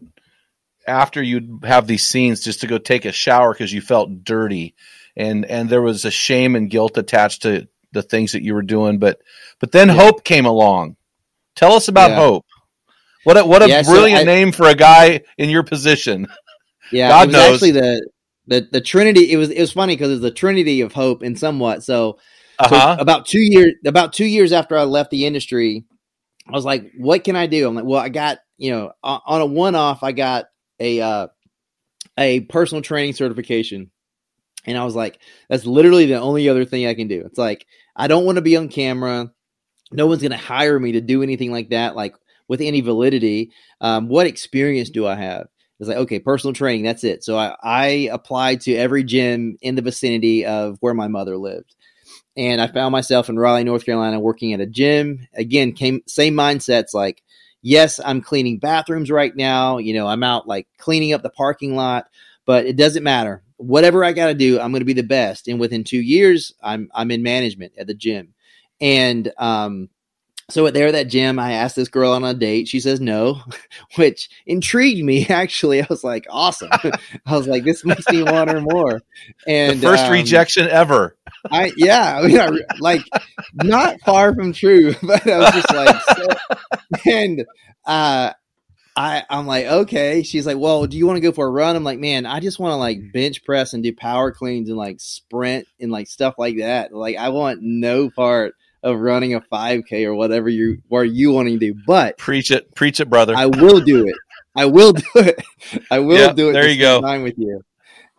[0.87, 4.75] after you'd have these scenes just to go take a shower because you felt dirty
[5.17, 8.63] and and there was a shame and guilt attached to the things that you were
[8.63, 9.21] doing but
[9.59, 9.95] but then Yeah.
[9.95, 10.95] hope came along
[11.57, 12.17] tell us about Yeah.
[12.17, 12.45] hope
[13.25, 16.29] what a, what a Yeah, so brilliant I- name for a guy in your position
[16.93, 17.55] Yeah, God knows.
[17.55, 18.09] actually the
[18.47, 19.33] the the Trinity.
[19.33, 21.83] It was it was funny because it was the Trinity of hope and somewhat.
[21.83, 22.19] So So
[22.59, 25.85] uh-huh about two years about two years after I left the industry,
[26.49, 27.69] I was like, what can I do?
[27.69, 30.47] I'm like, well, I got, you know, on, a one off, I got
[30.79, 31.27] a uh
[32.19, 33.91] a personal training certification.
[34.65, 37.23] And I was like, that's literally the only other thing I can do.
[37.27, 39.31] It's like, I don't want to be on camera.
[39.93, 42.15] No one's gonna hire me to do anything like that, like
[42.49, 43.53] with any validity.
[43.81, 45.47] Um, what experience do I have?
[45.79, 47.23] It's like, okay, personal training, that's it.
[47.23, 51.77] So I, I applied to every gym in the vicinity of where my mother lived
[52.37, 55.27] and I found myself in Raleigh, North Carolina, working at a gym.
[55.35, 57.23] Again, came same mindsets like,
[57.63, 59.79] yes, I'm cleaning bathrooms right now.
[59.79, 62.07] You know, I'm out like cleaning up the parking lot,
[62.45, 63.43] but it doesn't matter.
[63.57, 65.49] Whatever I got to do, I'm going to be the best.
[65.49, 68.35] And within two years, I'm I'm in management at the gym,
[68.81, 69.89] and um,
[70.49, 72.69] so at there at that gym, I asked this girl on a date.
[72.69, 73.41] She says no,
[73.97, 75.27] which intrigued me.
[75.29, 76.71] Actually, I was like, awesome.
[77.27, 79.03] I was like, this makes me want her more.
[79.47, 81.17] And the first um, rejection ever
[81.51, 83.03] I yeah, I mean, I, like
[83.55, 86.27] not far from true, but I was just like, so,
[87.07, 87.45] and
[87.85, 88.33] uh,
[88.97, 90.23] I, I'm like, okay.
[90.23, 91.77] She's like, well, do you want to go for a run?
[91.77, 94.79] I'm like, man, I just want to like bench press and do power cleans and
[94.79, 96.93] like sprint and like stuff like that.
[96.93, 98.55] Like, I want no part
[98.87, 101.81] of running a 5K or whatever you are you wanting to do.
[101.87, 103.35] But preach it, preach it, brother.
[103.37, 104.15] I will do it.
[104.55, 105.43] I will do it.
[105.91, 106.53] I will Yep, do it.
[106.55, 107.01] there you go.
[107.01, 107.63] Time with you.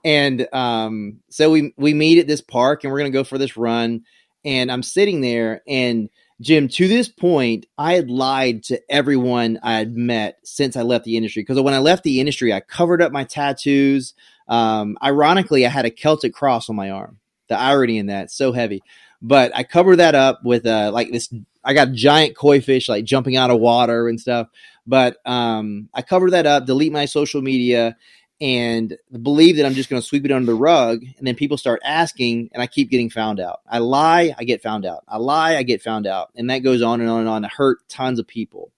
[0.03, 3.57] And um, so we we meet at this park, and we're gonna go for this
[3.57, 4.03] run.
[4.45, 9.73] And I'm sitting there, and Jim, to this point, I had lied to everyone I
[9.73, 11.41] had met since I left the industry.
[11.41, 14.13] Because when I left the industry, I covered up my tattoos.
[14.47, 17.17] Um, ironically, I had a Celtic cross on my arm.
[17.49, 18.83] The irony in that, so heavy.
[19.21, 21.33] But I cover that up with uh, like this.
[21.63, 24.47] I got giant koi fish like jumping out of water and stuff.
[24.85, 27.97] But um, I cover that up, delete my social media,
[28.39, 31.03] and believe that I'm just going to sweep it under the rug.
[31.17, 33.61] And then people start asking, and I keep getting found out.
[33.67, 35.03] I lie, I get found out.
[35.07, 36.29] I lie, I get found out.
[36.35, 37.45] And that goes on and on and on.
[37.45, 38.71] I hurt tons of people.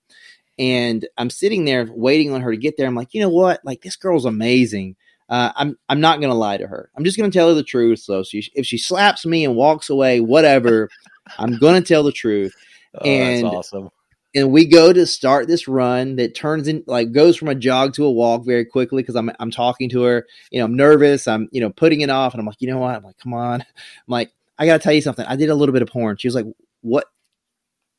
[0.57, 2.87] And I'm sitting there waiting on her to get there.
[2.87, 3.63] I'm like, you know what?
[3.63, 4.95] Like this girl's amazing.
[5.29, 6.89] Uh, I'm I'm not gonna lie to her.
[6.97, 7.99] I'm just gonna tell her the truth.
[7.99, 10.89] So she, if she slaps me and walks away, whatever,
[11.37, 12.53] I'm gonna tell the truth
[12.95, 13.89] Oh, and- that's awesome.
[14.33, 17.93] and we go to start this run that turns in like goes from a jog
[17.93, 20.25] to a walk very quickly because I'm I'm talking to her.
[20.49, 21.27] You know, I'm nervous.
[21.27, 22.95] I'm you know putting it off, and I'm like, you know what?
[22.95, 23.61] I'm like, come on.
[23.61, 23.65] I'm
[24.07, 25.25] like, I gotta tell you something.
[25.27, 26.17] I did a little bit of porn.
[26.17, 26.45] She was like,
[26.81, 27.05] what?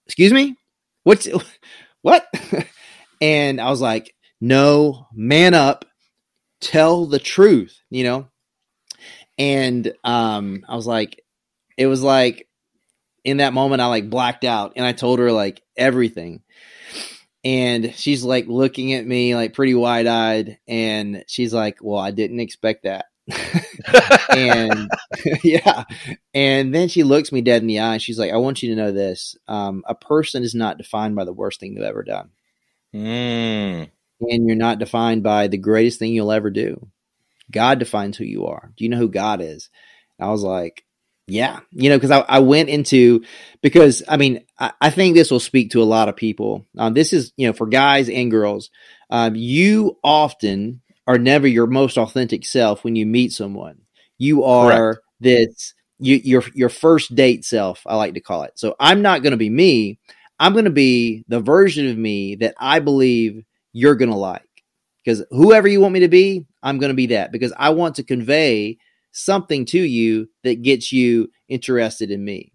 [0.06, 0.56] Excuse me?
[1.04, 1.28] What's
[2.02, 2.26] what?
[3.20, 5.84] and I was like, no, man up,
[6.61, 7.81] tell the truth.
[7.90, 8.29] You know.
[9.38, 11.25] And um, I was like,
[11.79, 12.46] it was like
[13.25, 16.42] in that moment I like blacked out and I told her like everything.
[17.42, 22.11] And she's like looking at me like pretty wide eyed and she's like, Well, I
[22.11, 23.07] didn't expect that.
[24.37, 24.90] and
[25.42, 25.85] yeah.
[26.35, 28.70] And then she looks me dead in the eye and she's like, I want you
[28.70, 29.37] to know this.
[29.49, 32.31] Um, a person is not defined by the worst thing they've ever done.
[32.94, 33.90] Mm.
[34.20, 36.88] And you're not defined by the greatest thing you'll ever do.
[37.50, 38.72] God defines who you are.
[38.76, 39.70] Do you know who God is?
[40.20, 40.85] I was like,
[41.26, 43.24] yeah, you know, because I, I went into
[43.62, 46.66] because I mean I, I think this will speak to a lot of people.
[46.76, 48.70] Um, this is you know for guys and girls.
[49.11, 53.83] Um, you often are never your most authentic self when you meet someone.
[54.18, 57.83] You are this you, your your first date self.
[57.87, 58.59] I like to call it.
[58.59, 59.98] So I'm not going to be me.
[60.38, 64.42] I'm going to be the version of me that I believe you're going to like.
[65.04, 67.94] Because whoever you want me to be, I'm going to be that because I want
[67.96, 68.78] to convey
[69.12, 72.52] something to you that gets you interested in me.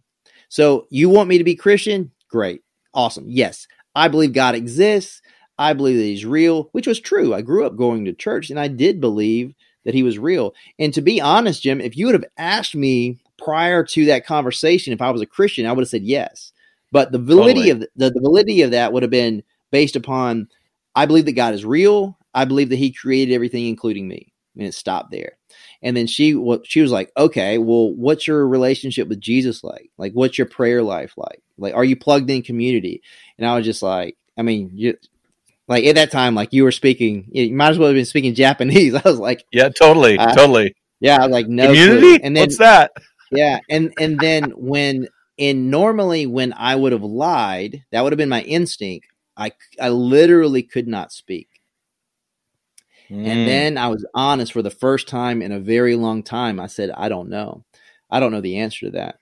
[0.49, 2.11] So you want me to be Christian?
[2.29, 2.61] Great.
[2.93, 3.25] Awesome.
[3.27, 3.67] Yes.
[3.95, 5.21] I believe God exists.
[5.57, 7.33] I believe that he's real, which was true.
[7.33, 9.53] I grew up going to church and I did believe
[9.85, 10.53] that he was real.
[10.79, 14.93] And to be honest, Jim, if you would have asked me prior to that conversation
[14.93, 16.51] if I was a Christian, I would have said yes.
[16.91, 17.71] But the validity Totally.
[17.71, 20.47] of the, the validity of that would have been based upon
[20.95, 22.17] I believe that God is real.
[22.33, 24.33] I believe that he created everything including me.
[24.57, 25.33] And it stopped there.
[25.81, 26.31] And then she
[26.63, 29.91] she was like, okay, well, what's your relationship with Jesus like?
[29.97, 31.41] Like, what's your prayer life like?
[31.57, 33.01] Like, are you plugged in community?
[33.37, 34.97] And I was just like, I mean, you,
[35.67, 38.33] like at that time, like you were speaking, you might as well have been speaking
[38.35, 38.95] Japanese.
[38.95, 40.73] I was like, Yeah, totally, Uh, totally.
[41.01, 41.75] yeah, I was like, no, clue.
[41.75, 42.23] Community?
[42.23, 42.91] And then What's that?
[43.31, 48.17] yeah, and and then when and normally when I would have lied, that would have
[48.17, 49.07] been my instinct.
[49.37, 51.49] I I literally could not speak.
[53.09, 53.25] Mm.
[53.25, 56.59] And then I was honest for the first time in a very long time.
[56.59, 57.63] I said, I don't know.
[58.09, 59.19] I don't know the answer to that.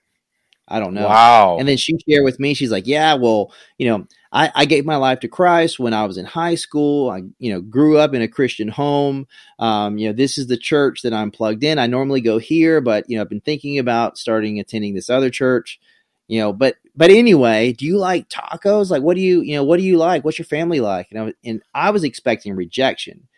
[0.66, 1.06] I don't know.
[1.06, 1.58] wow.
[1.58, 4.86] And then she shared with me, she's like, Yeah, well, you know, I, I gave
[4.86, 7.10] my life to Christ when I was in high school.
[7.10, 9.26] I, you know, grew up in a Christian home.
[9.58, 11.78] Um, you know, this is the church that I'm plugged in.
[11.78, 15.28] I normally go here, but you know, I've been thinking about starting attending this other
[15.28, 15.78] church.
[16.28, 18.90] You know, but but anyway, do you like tacos?
[18.90, 19.64] Like, what do you you know?
[19.64, 20.24] What do you like?
[20.24, 21.08] What's your family like?
[21.10, 23.28] And I was, and I was expecting rejection,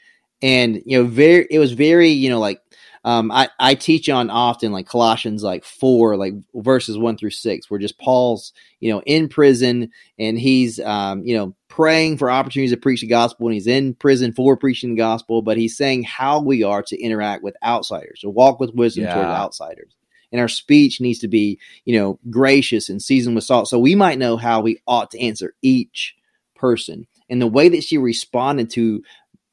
[0.42, 2.61] and you know, very it was very you know like
[3.07, 7.70] um, I, I teach on often like Colossians like four, like verses one through six,
[7.70, 12.72] where just Paul's, you know, in prison and he's, um, you know, praying for opportunities
[12.72, 16.03] to preach the gospel and he's in prison for preaching the gospel, but he's saying
[16.03, 19.14] how we are to interact with outsiders, to walk with wisdom Yeah.
[19.14, 19.94] toward outsiders.
[20.33, 23.69] And our speech needs to be, you know, gracious and seasoned with salt.
[23.69, 26.15] So we might know how we ought to answer each
[26.55, 27.07] person.
[27.29, 29.03] And the way that she responded to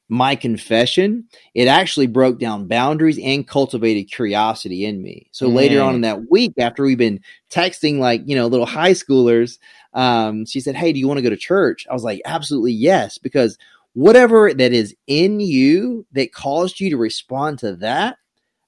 [0.08, 1.24] my confession,
[1.54, 5.28] it actually broke down boundaries and cultivated curiosity in me.
[5.32, 5.84] So later Mm.
[5.86, 7.20] on in that week, after we've been
[7.50, 9.58] texting like, you know, little high schoolers,
[9.94, 11.86] um, she said, Hey, do you want to go to church?
[11.90, 13.56] I was like, Absolutely yes, because
[13.94, 18.18] whatever that is in you that caused you to respond to that,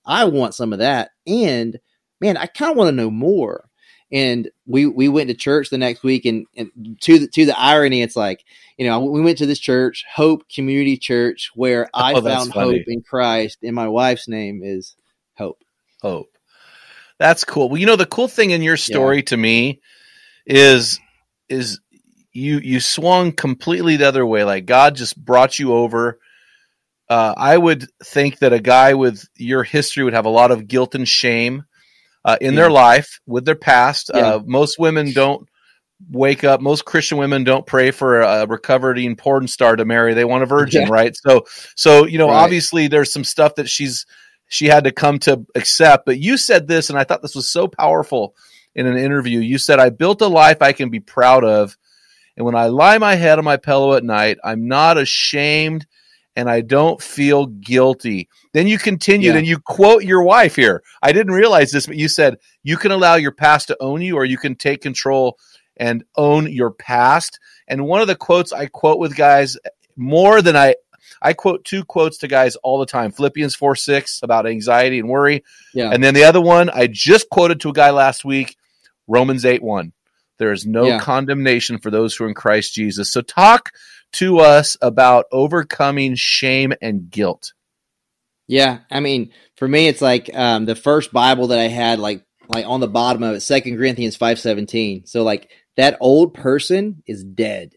[0.07, 1.11] I want some of that.
[1.27, 1.79] And
[2.21, 3.69] man, I kind of want to know more.
[4.13, 7.59] and we we went to church the next week and, and to the to the
[7.59, 8.45] irony it's like
[8.79, 12.83] you know we went to this church hope community church where i Oh, found hope
[12.87, 14.95] in christ and my wife's name is
[15.37, 15.61] hope
[16.03, 16.31] hope.
[17.19, 17.69] That's cool.
[17.69, 19.81] Well, you know the cool thing in your story to me
[20.47, 21.01] is
[21.49, 21.81] is
[22.33, 24.45] you you swung completely the other way.
[24.45, 26.19] Like God just brought you over.
[27.09, 30.69] Uh, I would think that a guy with your history would have a lot of
[30.69, 31.65] guilt and shame
[32.27, 34.11] uh, in their life with their past.
[34.13, 34.35] Yeah.
[34.35, 35.49] Uh, most women don't
[36.11, 36.61] wake up.
[36.61, 40.13] Most Christian women don't pray for a recovering porn star to marry.
[40.13, 40.89] They want a virgin, Yeah.
[40.91, 41.17] right?
[41.17, 42.43] So, so you know, Right.
[42.45, 44.05] obviously, there's some stuff that she's
[44.49, 46.05] she had to come to accept.
[46.07, 48.35] But you said this, and I thought this was so powerful
[48.75, 49.41] in an interview.
[49.41, 51.77] You said, "I built a life I can be proud of,
[52.37, 55.87] and when I lie my head on my pillow at night, I'm not ashamed."
[56.37, 58.29] And I don't feel guilty.
[58.53, 59.39] Then you continued Yeah.
[59.39, 60.83] and you quote your wife here.
[61.03, 64.17] I didn't realize this, but you said you can allow your past to own you,
[64.17, 65.39] or you can take control
[65.79, 67.39] and own your past.
[67.67, 69.57] And one of the quotes I quote with guys
[69.97, 70.75] more than I
[71.23, 73.11] I quote two quotes to guys all the time.
[73.13, 75.43] Philippians 4 6 about anxiety and worry.
[75.73, 78.57] yeah And then the other one I just quoted to a guy last week,
[79.09, 79.93] Romans 8 1.
[80.39, 80.99] There is no Yeah.
[81.01, 83.11] condemnation for those who are in Christ Jesus.
[83.11, 83.71] So talk
[84.13, 87.53] to us about overcoming shame and guilt.
[88.49, 92.23] Yeah, I mean, for me, it's like um, the first Bible that I had, like
[92.49, 95.05] like on the bottom of it, Second Corinthians five seventeen.
[95.07, 97.75] So like that old person is dead.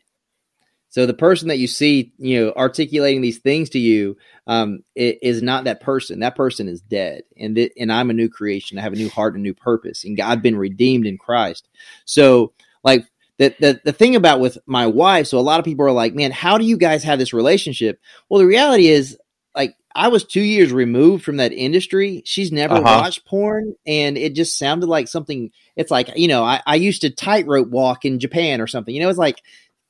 [0.92, 4.18] So the person that you see, you know, articulating these things to you,
[4.48, 6.20] um, is not that person.
[6.20, 8.78] That person is dead, and th- and I'm a new creation.
[8.78, 11.68] I have a new heart, and new purpose, and I've been redeemed in Christ.
[12.06, 12.54] So
[12.84, 13.06] like
[13.40, 16.14] the, the the thing about with my wife, so a lot of people are like,
[16.14, 18.00] man, how do you guys have this relationship?
[18.30, 19.18] Well, the reality is,
[19.56, 22.22] like, I was two years removed from that industry.
[22.26, 23.00] She's never Uh-huh.
[23.02, 25.50] watched porn, and it just sounded like something.
[25.76, 28.94] It's like you know, I, I used to tightrope walk in Japan or something.
[28.94, 29.42] You know, it's like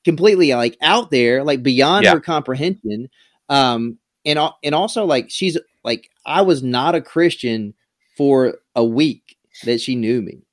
[0.05, 2.13] completely like out there, like beyond Yeah.
[2.13, 3.09] her comprehension.
[3.49, 7.73] Um, and and also like she's like I was not a Christian
[8.15, 10.43] for a week that she knew me.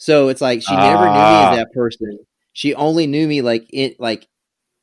[0.00, 1.50] So it's like she never knew me Ah.
[1.52, 2.18] as that person.
[2.54, 4.26] She only knew me like it like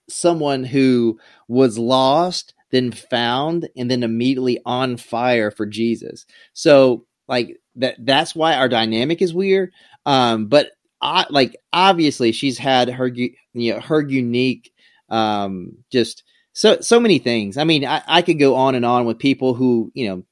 [0.09, 6.25] someone who was lost, then found, and then immediately on fire for Jesus.
[6.53, 9.71] So like that that's why our dynamic is weird.
[10.05, 10.69] Um, but
[11.01, 14.71] I like obviously she's had her you know her unique
[15.09, 17.57] um just so so many things.
[17.57, 20.23] I mean, I, I could go on and on with people who, you know,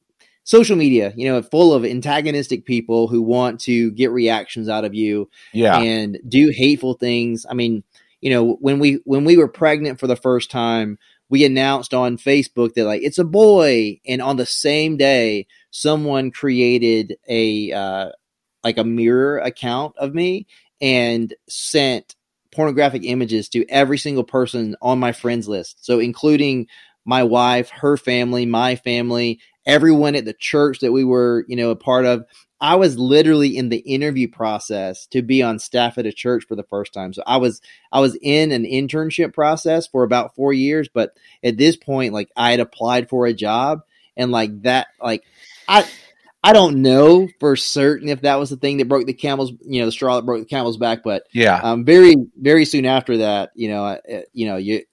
[0.45, 4.93] social media, you know, full of antagonistic people who want to get reactions out of
[4.93, 5.79] you Yeah.
[5.79, 7.45] and do hateful things.
[7.49, 7.83] I mean,
[8.21, 10.97] you know, when we when we were pregnant for the first time,
[11.29, 16.31] we announced on Facebook that like it's a boy, and on the same day, someone
[16.31, 18.09] created a uh,
[18.63, 20.47] like a mirror account of me
[20.79, 22.15] and sent
[22.51, 25.83] pornographic images to every single person on my friends list.
[25.83, 26.67] So including
[27.05, 31.69] my wife, her family, my family, everyone at the church that we were, you know,
[31.69, 32.25] a part of.
[32.61, 36.55] I was literally in the interview process to be on staff at a church for
[36.55, 37.13] the first time.
[37.13, 41.57] So I was I was in an internship process for about 4 years, but at
[41.57, 43.81] this point like I had applied for a job
[44.15, 45.23] and like that like
[45.67, 45.85] I
[46.45, 49.79] I don't know for certain if that was the thing that broke the camel's, you
[49.79, 51.59] know, the straw that broke the camel's back, but yeah.
[51.61, 54.83] um, very very soon after that, you know, uh, you know, you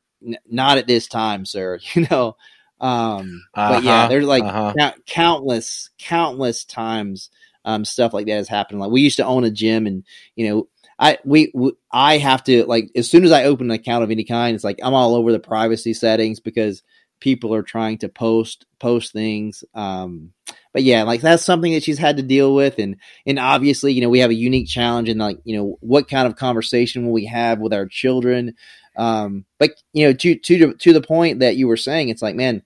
[0.48, 1.78] not at this time, sir.
[1.94, 2.36] You know,
[2.80, 4.74] um, but yeah, Uh-huh, there's like uh-huh.
[4.78, 7.30] count- countless, countless times
[7.64, 8.80] um, stuff like that has happened.
[8.80, 10.04] Like we used to own a gym, and
[10.34, 10.68] you know,
[10.98, 11.52] I we,
[11.92, 14.64] I have to like as soon as I open an account of any kind, it's
[14.64, 16.82] like I'm all over the privacy settings because
[17.20, 19.62] people are trying to post post things.
[19.74, 20.32] Um,
[20.72, 22.96] but yeah, like that's something that she's had to deal with, and
[23.26, 26.26] and obviously, you know, we have a unique challenge in like you know what kind
[26.26, 28.54] of conversation will we have with our children.
[28.96, 32.34] Um, but you know, to to to the point that you were saying, it's like,
[32.36, 32.62] man,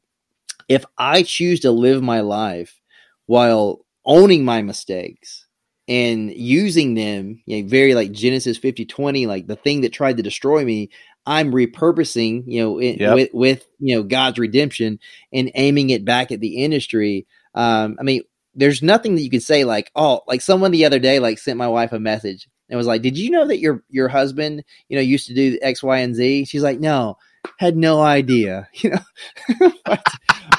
[0.68, 2.80] if I choose to live my life
[3.26, 5.46] while owning my mistakes
[5.88, 10.16] and using them, you know, very like Genesis 50 20, like the thing that tried
[10.16, 10.90] to destroy me,
[11.26, 13.14] I'm repurposing, you know, it, Yep.
[13.14, 14.98] with, with, you know, God's redemption
[15.32, 17.26] and aiming it back at the industry.
[17.54, 18.22] Um, I mean,
[18.54, 21.58] there's nothing that you can say like, oh, like someone the other day, like sent
[21.58, 24.96] my wife a message and was like, did you know that your, your husband, you
[24.96, 26.46] know, used to do X, Y, and Z?
[26.46, 27.16] She's like, no,
[27.58, 30.06] had no idea, you know, but,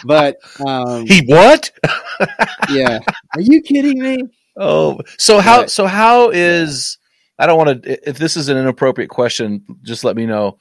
[0.05, 1.71] but, um, He what?
[2.69, 2.99] yeah.
[3.35, 4.23] Are you kidding me?
[4.57, 5.59] Oh, so how?
[5.59, 5.69] Right.
[5.69, 6.97] So how is?
[7.37, 8.09] I don't want to.
[8.09, 10.57] If this is an inappropriate question, just let me know.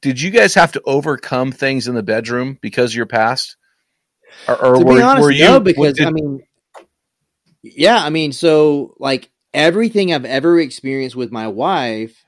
[0.00, 3.56] Did you guys have to overcome things in the bedroom because of your past?
[4.48, 5.44] Or, or to were, be honest, were you?
[5.44, 6.42] no, because did- I mean,
[7.62, 12.24] yeah, I mean, so like everything I've ever experienced with my wife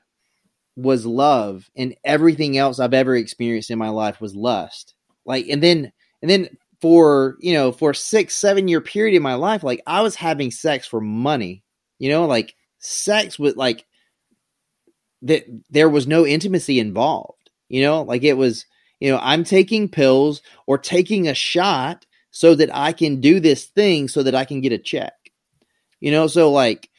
[0.75, 4.95] was love, and everything else I've ever experienced in my life was lust.
[5.25, 6.49] Like, and then, and then
[6.81, 10.49] for, you know, for six, seven year period in my life, like I was having
[10.49, 11.63] sex for money,
[11.99, 13.85] you know, like sex with like
[15.21, 18.65] that there was no intimacy involved, you know, like it was,
[18.99, 23.65] you know, I'm taking pills or taking a shot so that I can do this
[23.65, 25.13] thing so that I can get a check.
[25.99, 26.89] You know, so like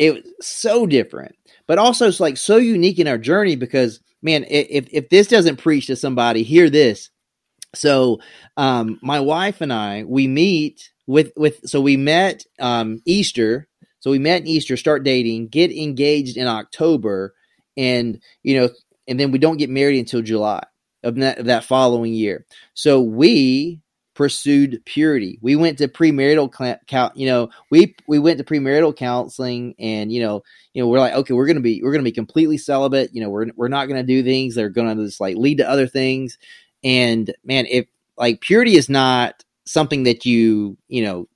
[0.00, 1.36] it was so different,
[1.66, 5.58] but also it's like so unique in our journey because man, if if this doesn't
[5.58, 7.10] preach to somebody, hear this.
[7.74, 8.18] So,
[8.56, 13.68] um, my wife and I we meet with with so we met um Easter.
[14.00, 17.34] So we met in Easter, start dating, get engaged in October,
[17.76, 18.70] and you know,
[19.06, 20.62] and then we don't get married until July
[21.04, 22.46] of that, of that following year.
[22.72, 23.82] So we
[24.14, 25.38] pursued purity.
[25.40, 26.52] We went to premarital
[26.86, 30.42] count, you know, we we went to premarital counseling and you know,
[30.74, 33.14] you know, we're like, okay, we're going to be we're going to be completely celibate,
[33.14, 35.36] you know, we're we're not going to do things that are going to just like
[35.36, 36.38] lead to other things.
[36.82, 37.86] And man, if
[38.16, 41.28] like purity is not something that you, you know,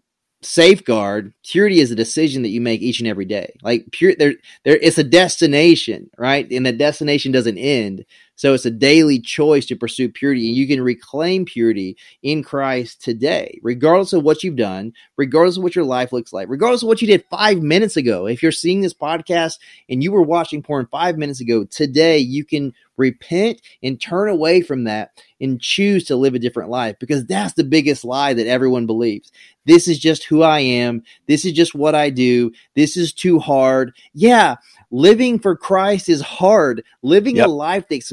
[0.45, 4.35] safeguard purity is a decision that you make each and every day like pure there
[4.65, 8.05] there it's a destination right and the destination doesn't end
[8.37, 13.03] so it's a daily choice to pursue purity and you can reclaim purity in christ
[13.03, 16.89] today regardless of what you've done regardless of what your life looks like regardless of
[16.89, 19.59] what you did five minutes ago if you're seeing this podcast
[19.89, 24.61] and you were watching porn five minutes ago today you can repent and turn away
[24.61, 25.11] from that
[25.41, 29.33] and choose to live a different life because that's the biggest lie that everyone believes.
[29.67, 31.03] This is just who I am.
[31.27, 32.53] This is just what I do.
[32.75, 33.95] This is too hard.
[34.13, 34.57] Yeah,
[34.95, 36.85] living for Christ is hard.
[37.03, 37.49] Living yep.
[37.49, 38.13] a life that's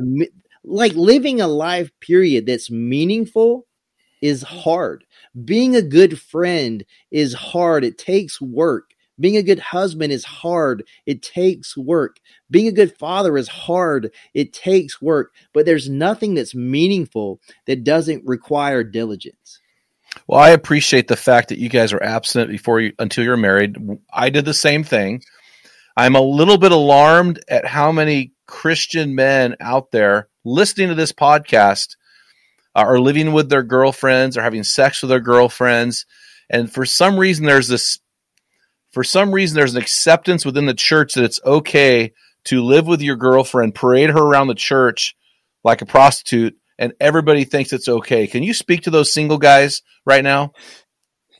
[0.63, 3.67] like living a life period that's meaningful
[4.21, 5.05] is hard.
[5.45, 7.83] Being a good friend is hard.
[7.83, 8.95] It takes work.
[9.19, 10.83] Being a good husband is hard.
[11.05, 12.17] It takes work.
[12.49, 14.11] Being a good father is hard.
[14.33, 15.33] It takes work.
[15.53, 19.59] But there's nothing that's meaningful that doesn't require diligence.
[20.25, 23.77] Well, I appreciate the fact that you guys are abstinent before you until you're married.
[24.11, 25.21] I did the same thing.
[25.95, 31.11] I'm a little bit alarmed at how many Christian men out there listening to this
[31.11, 31.95] podcast
[32.75, 36.05] uh, are living with their girlfriends or having sex with their girlfriends.
[36.49, 37.99] And for some reason, there's this
[38.91, 42.11] for some reason there's an acceptance within the church that it's okay
[42.45, 45.15] to live with your girlfriend, parade her around the church
[45.63, 48.27] like a prostitute, and everybody thinks it's okay.
[48.27, 50.53] Can you speak to those single guys right now?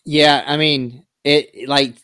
[0.05, 1.95] Yeah, I mean, it like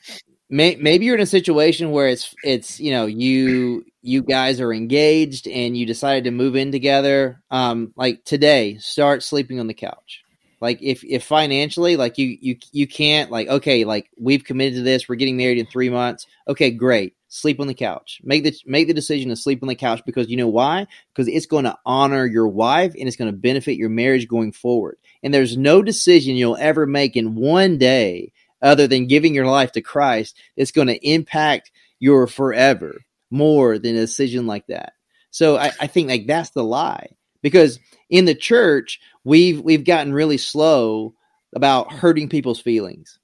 [0.49, 4.73] may, maybe you're in a situation where it's it's you know you you guys are
[4.73, 7.41] engaged and you decided to move in together.
[7.51, 10.23] Um, like today, start sleeping on the couch.
[10.59, 14.83] Like if if financially, like you you you can't like okay, like we've committed to
[14.83, 16.25] this, we're getting married in three months.
[16.47, 17.13] Okay, great.
[17.29, 18.21] Sleep on the couch.
[18.23, 20.87] Make the make the decision to sleep on the couch because you know why?
[21.13, 24.51] Because it's going to honor your wife and it's going to benefit your marriage going
[24.51, 24.97] forward.
[25.21, 28.31] And there's no decision you'll ever make in one day
[28.61, 32.95] other than giving your life to Christ that's going to impact your forever
[33.29, 34.93] more than a decision like that.
[35.31, 37.09] So I, I think like that's the lie
[37.41, 37.79] because
[38.09, 41.13] in the church we've we've gotten really slow
[41.55, 43.19] about hurting people's feelings.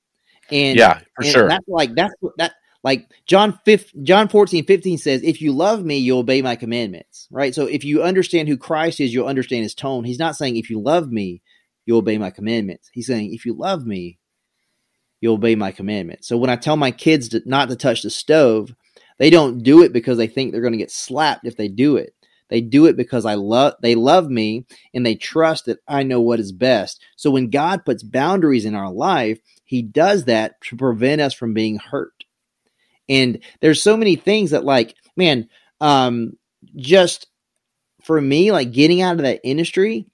[0.52, 1.48] And yeah, for and sure.
[1.48, 2.54] That's like that's that
[2.84, 7.30] like John 5, John 14, 15 says, if you love me, you'll obey my commandments.
[7.32, 7.56] Right.
[7.56, 10.04] So if you understand who Christ is, you'll understand his tone.
[10.04, 11.42] He's not saying if you love me,
[11.86, 12.90] you'll obey my commandments.
[12.92, 14.20] He's saying if you love me,
[15.24, 16.26] you'll obey my commandment.
[16.26, 18.76] So when I tell my kids to, not to touch the stove,
[19.20, 21.96] they don't do it because they think they're going to get slapped if they do
[21.96, 22.14] it.
[22.50, 26.20] They do it because I love they love me and they trust that I know
[26.20, 27.02] what is best.
[27.16, 31.54] So when God puts boundaries in our life, he does that to prevent us from
[31.54, 32.26] being hurt.
[33.08, 35.48] And there's so many things that like, man,
[35.80, 36.38] um
[36.76, 37.28] just
[38.02, 40.06] for me like getting out of that industry,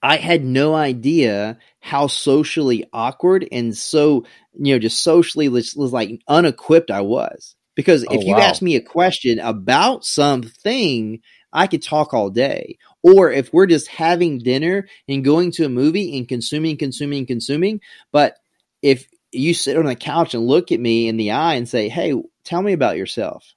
[0.00, 4.24] I had no idea how socially awkward and so,
[4.54, 7.54] you know, just socially was, was like unequipped I was.
[7.74, 8.22] Because if oh, wow.
[8.22, 11.20] you ask me a question about something,
[11.52, 12.78] I could talk all day.
[13.02, 17.80] Or if we're just having dinner and going to a movie and consuming, consuming, consuming.
[18.10, 18.36] But
[18.82, 21.88] if you sit on the couch and look at me in the eye and say,
[21.88, 22.14] Hey,
[22.44, 23.54] tell me about yourself,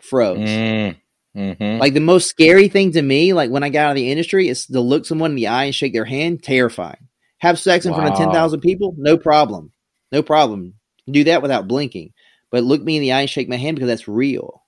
[0.00, 0.38] froze.
[0.38, 0.96] Mm,
[1.34, 1.78] mm-hmm.
[1.80, 4.48] Like the most scary thing to me, like when I got out of the industry,
[4.48, 6.42] is to look someone in the eye and shake their hand.
[6.42, 7.08] Terrifying.
[7.38, 7.98] Have sex in wow.
[7.98, 8.94] front of 10,000 people?
[8.96, 9.72] No problem.
[10.12, 10.74] No problem.
[11.10, 12.12] Do that without blinking.
[12.50, 14.62] But look me in the eye and shake my hand because that's real.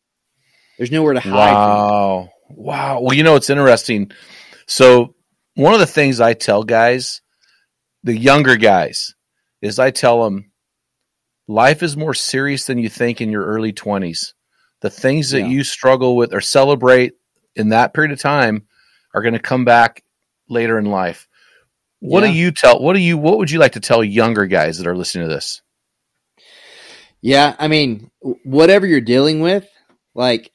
[0.76, 1.32] There's nowhere to hide.
[1.32, 2.28] Wow.
[2.50, 3.00] Wow.
[3.00, 4.10] Well, you know, it's interesting.
[4.66, 5.14] So,
[5.54, 7.20] one of the things I tell guys,
[8.04, 9.14] the younger guys,
[9.60, 10.52] is I tell them
[11.48, 14.34] life is more serious than you think in your early 20s.
[14.80, 15.46] The things that Yeah.
[15.46, 17.14] you struggle with or celebrate
[17.56, 18.68] in that period of time
[19.14, 20.04] are going to come back
[20.48, 21.27] later in life.
[22.00, 22.30] What Yeah.
[22.30, 24.86] do you tell what do you what would you like to tell younger guys that
[24.86, 25.62] are listening to this?
[27.20, 28.10] Yeah, I mean,
[28.44, 29.68] whatever you're dealing with,
[30.14, 30.52] like,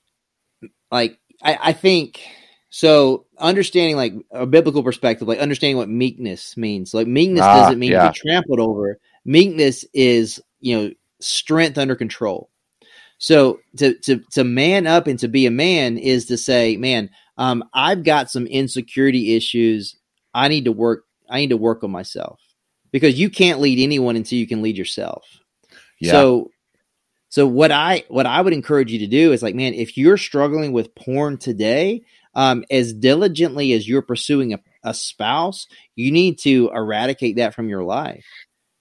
[0.91, 2.21] like I, I think
[2.69, 3.25] so.
[3.37, 6.93] Understanding like a biblical perspective, like understanding what meekness means.
[6.93, 8.03] Like meekness Ah, doesn't mean yeah.
[8.07, 8.97] to be trampled over.
[9.25, 12.49] Meekness is you know strength under control.
[13.17, 17.09] So to to to man up and to be a man is to say, man,
[17.37, 19.97] um, I've got some insecurity issues.
[20.33, 21.03] I need to work.
[21.33, 22.39] I need to work on myself
[22.91, 25.25] because you can't lead anyone until you can lead yourself.
[25.99, 26.11] Yeah.
[26.11, 26.51] So
[27.29, 30.17] so what I what I would encourage you to do is like, man, if you're
[30.17, 32.03] struggling with porn today,
[32.35, 35.65] um, as diligently as you're pursuing a, a spouse,
[35.95, 38.25] you need to eradicate that from your life.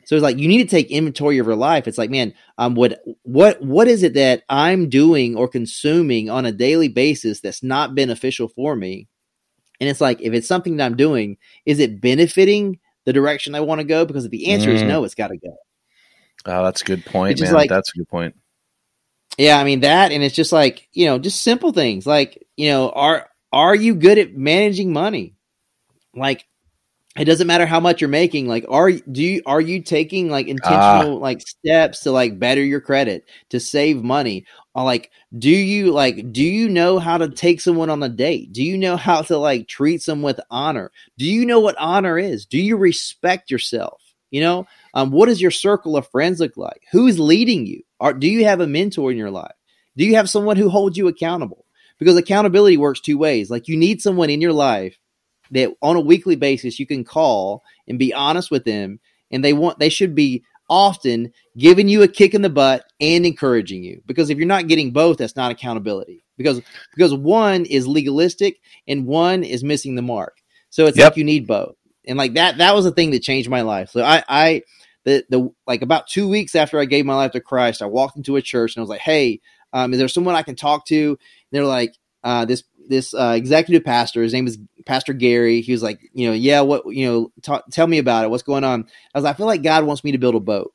[0.05, 1.88] So it's like you need to take inventory of your life.
[1.88, 6.44] It's like, man, um, what what what is it that I'm doing or consuming on
[6.44, 9.09] a daily basis that's not beneficial for me?
[9.83, 13.61] And it's like, if it's something that I'm doing, is it benefiting the direction I
[13.61, 14.05] want to go?
[14.05, 14.87] Because if the answer is Mm.
[14.87, 15.57] no, it's got to go.
[16.47, 17.53] Oh, that's a good point, man.
[17.53, 18.37] like- that's a good point.
[19.39, 22.70] Yeah, I mean that, and it's just like you know, just simple things like you
[22.70, 25.35] know, are are you good at managing money?
[26.14, 26.47] Like,
[27.18, 28.47] it doesn't matter how much you're making.
[28.47, 32.80] Like, are do you are you taking like intentional like steps to like better your
[32.80, 34.45] credit to save money?
[34.75, 38.53] Or like, do you like do you know how to take someone on a date?
[38.53, 40.91] Do you know how to like treat someone with honor?
[41.18, 42.47] Do you know what honor is?
[42.47, 44.01] Do you respect yourself?
[44.31, 46.83] You know, um, what does your circle of friends look like?
[46.91, 47.83] Who's leading you?
[48.01, 49.53] Are, do you have a mentor in your life?
[49.97, 51.66] Do you have someone who holds you accountable?
[51.99, 53.51] Because accountability works two ways.
[53.51, 54.99] Like you need someone in your life
[55.51, 59.01] that on a weekly basis you can call and be honest with them,
[59.31, 63.26] and they want they should be often giving you a kick in the butt and
[63.26, 64.00] encouraging you.
[64.06, 66.24] Because if you're not getting both, that's not accountability.
[66.36, 66.60] Because
[66.94, 70.38] because one is legalistic and one is missing the mark.
[70.70, 71.10] So it's Yep.
[71.10, 71.76] like you need both.
[72.06, 73.90] And like that that was the thing that changed my life.
[73.90, 74.62] So I I
[75.04, 78.16] the the like about two weeks after I gave my life to Christ, I walked
[78.16, 79.40] into a church and I was like, "Hey,
[79.72, 81.18] um, is there someone I can talk to?" And
[81.50, 81.94] they're like,
[82.24, 85.61] uh, "This this uh, executive pastor, his name is Pastor Gary.
[85.61, 88.30] He was like, you know, yeah, what you know, tell me about it.
[88.30, 90.41] What's going on?" I was like, "I feel like God wants me to build a
[90.41, 90.72] boat."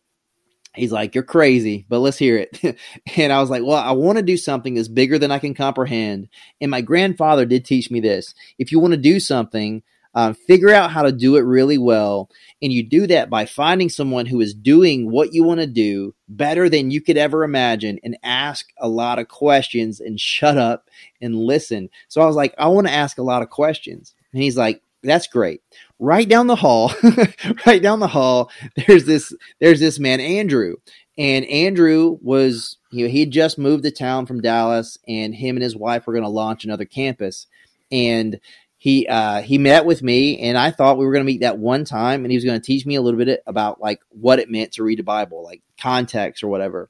[0.75, 2.77] He's like, "You're crazy, but let's hear it."
[3.17, 5.53] and I was like, "Well, I want to do something that's bigger than I can
[5.53, 6.29] comprehend."
[6.61, 9.83] And my grandfather did teach me this: if you want to do something,
[10.13, 12.29] um, figure out how to do it really well
[12.61, 16.15] and you do that by finding someone who is doing what you want to do
[16.27, 20.89] better than you could ever imagine and ask a lot of questions and shut up
[21.21, 21.89] and listen.
[22.07, 24.15] So I was like, I want to ask a lot of questions.
[24.33, 25.61] And he's like, that's great.
[25.99, 26.91] Right down the hall,
[27.65, 28.51] right down the hall,
[28.87, 30.75] there's this there's this man Andrew.
[31.19, 35.55] And Andrew was, you know, he had just moved to town from Dallas and him
[35.55, 37.47] and his wife were going to launch another campus.
[37.91, 38.39] And
[38.77, 41.57] he uh he met with me and I thought we were going to meet that
[41.57, 44.39] one time and he was going to teach me a little bit about like what
[44.39, 46.89] it meant to read the Bible, like context or whatever.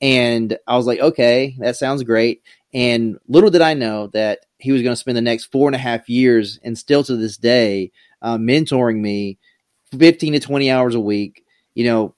[0.00, 2.42] And I was like, okay, that sounds great.
[2.72, 5.74] And little did I know that he was going to spend the next four and
[5.74, 9.38] a half years and still to this day uh, mentoring me
[9.98, 12.14] 15 to 20 hours a week, you know,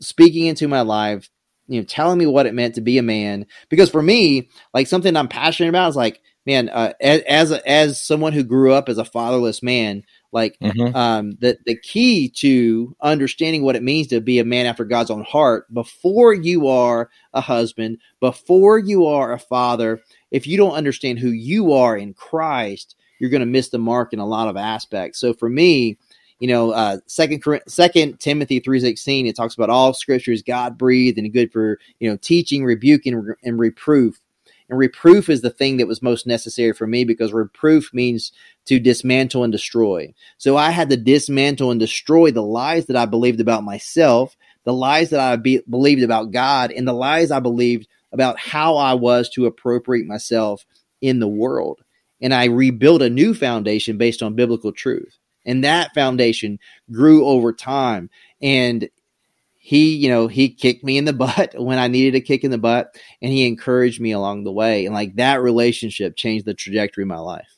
[0.00, 1.28] speaking into my life,
[1.66, 3.46] you know, telling me what it meant to be a man.
[3.68, 7.68] Because for me, like something I'm passionate about is like, man, uh, as as, a,
[7.68, 10.94] as someone who grew up as a fatherless man, like Mhm.
[10.94, 15.10] um, the the key to understanding what it means to be a man after God's
[15.10, 20.72] own heart before you are a husband, before you are a father, if you don't
[20.72, 24.48] understand who you are in Christ, you're going to miss the mark in a lot
[24.48, 25.18] of aspects.
[25.18, 25.98] So for me,
[26.40, 30.78] you know, uh, second Second Timothy three sixteen, it talks about all Scripture is God
[30.78, 34.20] breathed and good for you know teaching, rebuking, and reproof.
[34.68, 38.32] And reproof is the thing that was most necessary for me because reproof means
[38.66, 40.12] to dismantle and destroy.
[40.36, 44.74] So I had to dismantle and destroy the lies that I believed about myself, the
[44.74, 48.94] lies that I be- believed about God, and the lies I believed about how I
[48.94, 50.66] was to appropriate myself
[51.00, 51.80] in the world.
[52.20, 55.18] And I rebuilt a new foundation based on biblical truth.
[55.46, 56.58] And that foundation
[56.90, 58.10] grew over time.
[58.42, 58.90] And
[59.68, 62.50] he, you know, he kicked me in the butt when I needed a kick in
[62.50, 64.86] the butt, and he encouraged me along the way.
[64.86, 67.54] And like that relationship changed the trajectory of my life.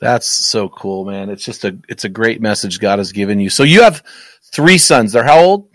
[0.00, 1.30] That's so cool, man.
[1.30, 3.48] It's just a it's a great message God has given you.
[3.48, 4.02] So you have
[4.42, 5.12] three sons.
[5.12, 5.68] They're how old?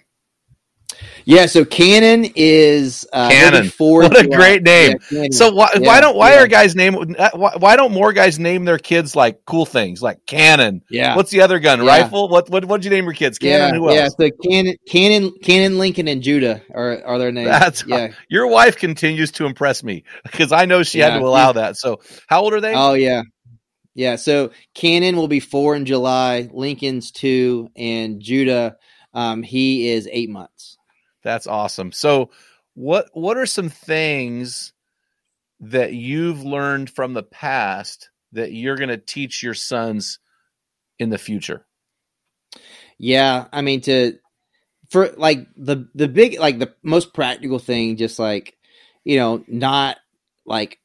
[1.32, 3.70] Yeah, so Cannon is uh, Cannon.
[3.70, 4.98] four What a great name.
[5.10, 6.42] Yeah, So why, why don't why yeah.
[6.42, 10.02] are guys name uh, why, why don't more guys name their kids like cool things
[10.02, 10.82] like cannon?
[10.90, 11.16] Yeah.
[11.16, 11.80] What's the other gun?
[11.84, 11.88] Yeah.
[11.88, 12.28] Rifle?
[12.28, 13.38] What what what'd you name your kids?
[13.38, 13.76] Cannon?
[13.76, 13.96] yeah, Who else?
[14.20, 14.28] yeah.
[14.28, 17.48] So Cannon, Cannon, Cannon, Lincoln, and Judah are are their names.
[17.48, 18.10] That's yeah.
[18.28, 21.78] Your wife continues to impress me because I know she had to allow that.
[21.78, 22.74] So how old are they?
[22.76, 23.22] Oh yeah,
[23.96, 24.18] yeah.
[24.18, 26.50] So Cannon will be four in July.
[26.52, 28.76] Lincoln's two, and Judah,
[29.14, 30.78] um, he is eight months.
[31.24, 31.92] That's awesome.
[31.92, 32.32] So
[32.74, 34.74] what what are some things
[35.60, 40.20] that you've learned from the past that you're going to teach your sons
[41.00, 41.66] in the future?
[42.98, 44.18] Yeah, I mean to
[44.90, 48.56] for like the the big like the most practical thing, just like
[49.04, 49.98] you know, not
[50.46, 50.80] like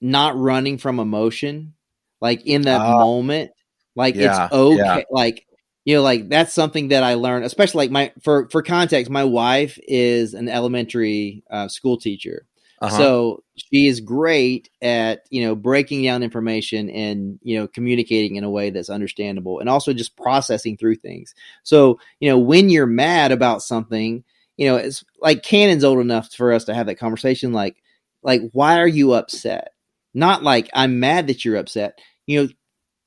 [0.00, 1.74] not running from emotion,
[2.20, 2.98] like in that Ah.
[2.98, 3.52] moment,
[3.94, 5.02] like Yeah, it's okay, yeah.
[5.10, 5.46] like
[5.90, 9.24] you know, like that's something that I learned, especially like my for for context, my
[9.24, 12.46] wife is an elementary uh, school teacher,
[12.80, 12.96] Uh-huh.
[12.96, 18.44] so she is great at you know breaking down information and you know communicating in
[18.44, 21.34] a way that's understandable and also just processing through things.
[21.62, 24.24] So you know when you're mad about something,
[24.56, 27.52] you know it's like Cannon's old enough for us to have that conversation.
[27.52, 27.76] Like
[28.22, 29.72] like why are you upset?
[30.14, 31.98] Not like I'm mad that you're upset.
[32.26, 32.48] You know,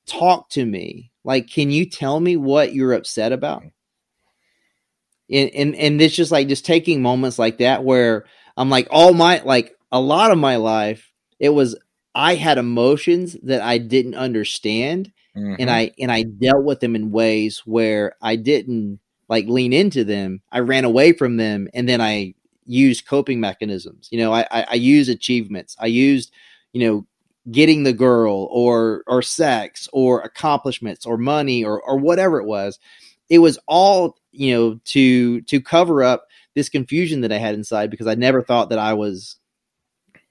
[0.07, 1.12] talk to me.
[1.23, 3.63] Like, can you tell me what you're upset about?
[5.31, 8.25] And and and it's just like just taking moments like that where
[8.57, 11.77] I'm like all my like a lot of my life it was
[12.13, 15.55] I had emotions that I didn't understand Mhm.
[15.59, 18.99] and I and I dealt with them in ways where I didn't
[19.29, 20.41] like lean into them.
[20.51, 24.09] I ran away from them and then I used coping mechanisms.
[24.11, 25.75] You know, I I, I used achievements.
[25.79, 26.31] I used,
[26.73, 27.07] you know,
[27.51, 32.79] getting the girl or or sex or accomplishments or money or or whatever it was.
[33.29, 37.89] It was all, you know, to to cover up this confusion that I had inside
[37.89, 39.37] because I never thought that I was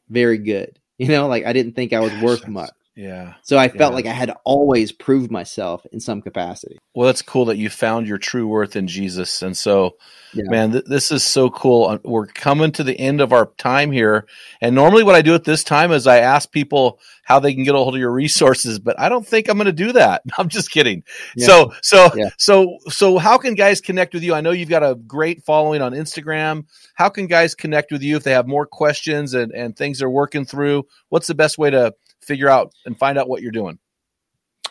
[0.09, 0.79] very good.
[0.99, 2.71] You know, like I didn't think I was worth much.
[2.97, 3.35] Yeah.
[3.43, 3.97] So I felt Yeah.
[3.97, 6.79] like I had always proved myself in some capacity.
[6.95, 9.41] Well, that's cool that you found your true worth in Jesus.
[9.43, 9.97] And so,
[10.35, 10.45] Yeah.
[10.49, 11.87] man, th- this is so cool.
[11.87, 14.27] Uh, We're coming to the end of our time here.
[14.61, 17.65] And normally, what I do at this time is I ask people how they can
[17.65, 20.23] get a hold of your resources, but I don't think I'm going to do that.
[20.39, 21.03] I'm just kidding.
[21.37, 21.47] Yeah.
[21.47, 24.35] So, so, so, so, how can guys connect with you?
[24.35, 26.65] I know you've got a great following on Instagram.
[26.95, 30.11] How can guys connect with you if they have more questions and, and things they're
[30.11, 30.85] working through?
[31.09, 33.79] What's the best way to figure out and find out what you're doing?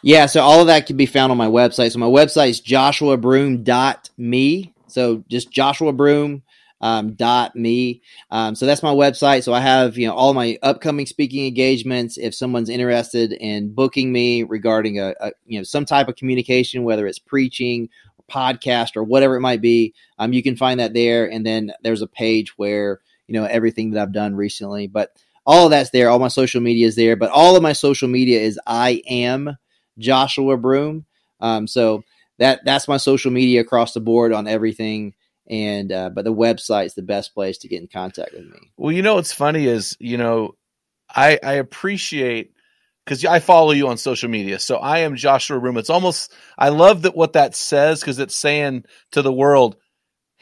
[0.04, 1.92] Yeah, so all of that can be found on my website.
[1.92, 4.74] So my website is joshuabroome.me.
[4.88, 6.42] So just Joshua Broome
[6.82, 8.02] um, dot me.
[8.32, 9.44] Um, so that's my website.
[9.44, 12.18] So I have you know all my upcoming speaking engagements.
[12.18, 16.84] If someone's interested in booking me regarding a, a you know some type of communication,
[16.84, 17.90] whether it's preaching,
[18.30, 21.30] podcast, or whatever it might be, um, you can find that there.
[21.30, 24.88] And then there's a page where you know everything that I've done recently.
[24.88, 25.12] But
[25.46, 26.10] all of that's there.
[26.10, 27.16] All my social media is there.
[27.16, 29.58] But all of my social media is I am
[29.98, 31.06] Joshua Broome.
[31.40, 32.04] Um, so
[32.40, 35.14] that that's my social media across the board on everything.
[35.50, 38.72] And uh, but the website's the best place to get in contact with me.
[38.78, 40.56] Well, you know what's funny is, you know,
[41.14, 42.54] I I appreciate
[43.06, 44.60] because I follow you on social media.
[44.60, 45.78] So I am Joshua Broome.
[45.78, 49.78] It's almost I love that what that says because it's saying to the world,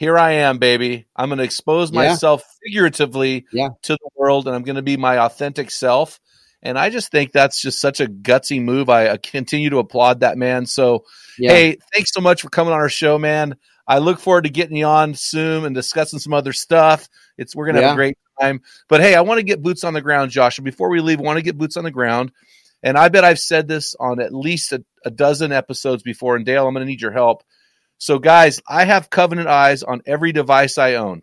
[0.00, 1.06] here I am, baby.
[1.14, 2.08] I'm going to expose Yeah.
[2.08, 3.68] myself figuratively Yeah.
[3.82, 6.18] to the world, and I'm going to be my authentic self.
[6.62, 8.88] And I just think that's just such a gutsy move.
[8.88, 10.64] I continue to applaud that man.
[10.64, 11.04] So
[11.38, 13.56] Yeah, Hey, thanks so much for coming on our show, man.
[13.86, 17.06] I look forward to getting you on soon and discussing some other stuff.
[17.36, 18.62] It's we're gonna have a great time.
[18.88, 20.56] But hey, I want to get boots on the ground, Josh.
[20.56, 22.32] And before we leave, I want to get boots on the ground.
[22.82, 26.36] And I bet I've said this on at least a, a dozen episodes before.
[26.36, 27.42] And Dale, I'm gonna need your help.
[28.00, 31.22] So, guys, I have Covenant Eyes on every device I own.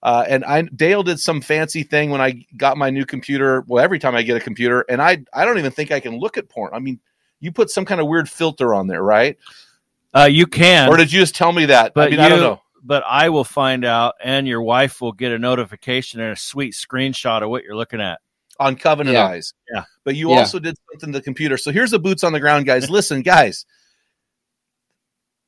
[0.00, 3.64] Uh, and I Dale did some fancy thing when I got my new computer.
[3.66, 6.18] Well, every time I get a computer, and I I don't even think I can
[6.20, 6.70] look at porn.
[6.72, 7.00] I mean,
[7.40, 9.36] you put some kind of weird filter on there, right?
[10.14, 11.94] Uh, you can, Or did you just tell me that?
[11.94, 12.60] but I mean, you, I don't know.
[12.84, 16.74] But I will find out, and your wife will get a notification and a sweet
[16.74, 18.20] screenshot of what you're looking at.
[18.60, 19.26] On Covenant Yeah.
[19.26, 19.52] Eyes.
[19.74, 19.84] Yeah.
[20.04, 20.36] But you Yeah.
[20.40, 21.56] also did something to the computer.
[21.56, 22.88] So here's the boots on the ground, guys.
[22.88, 23.64] Listen, guys.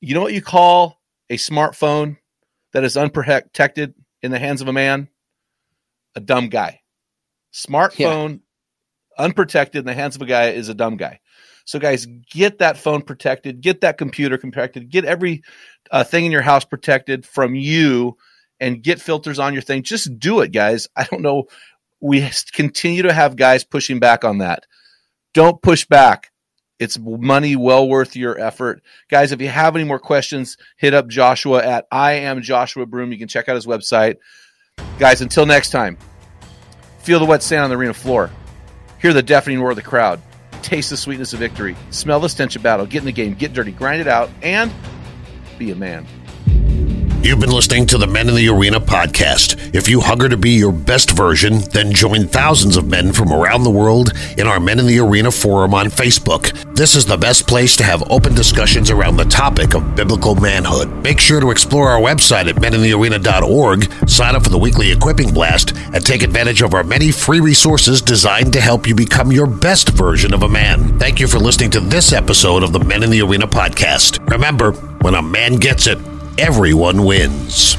[0.00, 2.16] You know what you call a smartphone
[2.72, 5.08] that is unprotected in the hands of a man?
[6.14, 6.80] A dumb guy.
[7.52, 8.40] Smartphone
[9.18, 11.20] unprotected in the hands of a guy is a dumb guy.
[11.64, 15.42] So, guys, get that phone protected, get that computer protected, get every
[15.90, 18.16] uh, thing in your house protected from you,
[18.60, 19.82] and get filters on your thing.
[19.82, 20.88] Just do it, guys.
[20.96, 21.44] I don't know.
[22.00, 24.66] We continue to have guys pushing back on that.
[25.34, 26.30] Don't push back.
[26.78, 28.82] It's money well worth your effort.
[29.08, 33.12] Guys, if you have any more questions, hit up Joshua at I am Joshua Broome.
[33.12, 34.16] You can check out his website.
[34.98, 35.96] Guys, until next time,
[36.98, 38.30] feel the wet sand on the arena floor.
[39.00, 40.20] Hear the deafening roar of the crowd.
[40.62, 41.76] Taste the sweetness of victory.
[41.90, 42.86] Smell the stench of battle.
[42.86, 44.72] Get in the game, get dirty, grind it out, and
[45.58, 46.06] be a man.
[47.22, 49.74] You've been listening to the Men in the Arena podcast.
[49.74, 53.64] If you hunger to be your best version, then join thousands of men from around
[53.64, 56.52] the world in our Men in the Arena forum on Facebook.
[56.76, 60.90] This is the best place to have open discussions around the topic of biblical manhood.
[61.02, 65.74] Make sure to explore our website at meninthearena.org, sign up for the weekly equipping blast,
[65.94, 69.88] and take advantage of our many free resources designed to help you become your best
[69.88, 70.98] version of a man.
[70.98, 74.30] Thank you for listening to this episode of the Men in the Arena podcast.
[74.30, 75.98] Remember, when a man gets it,
[76.36, 77.78] everyone wins.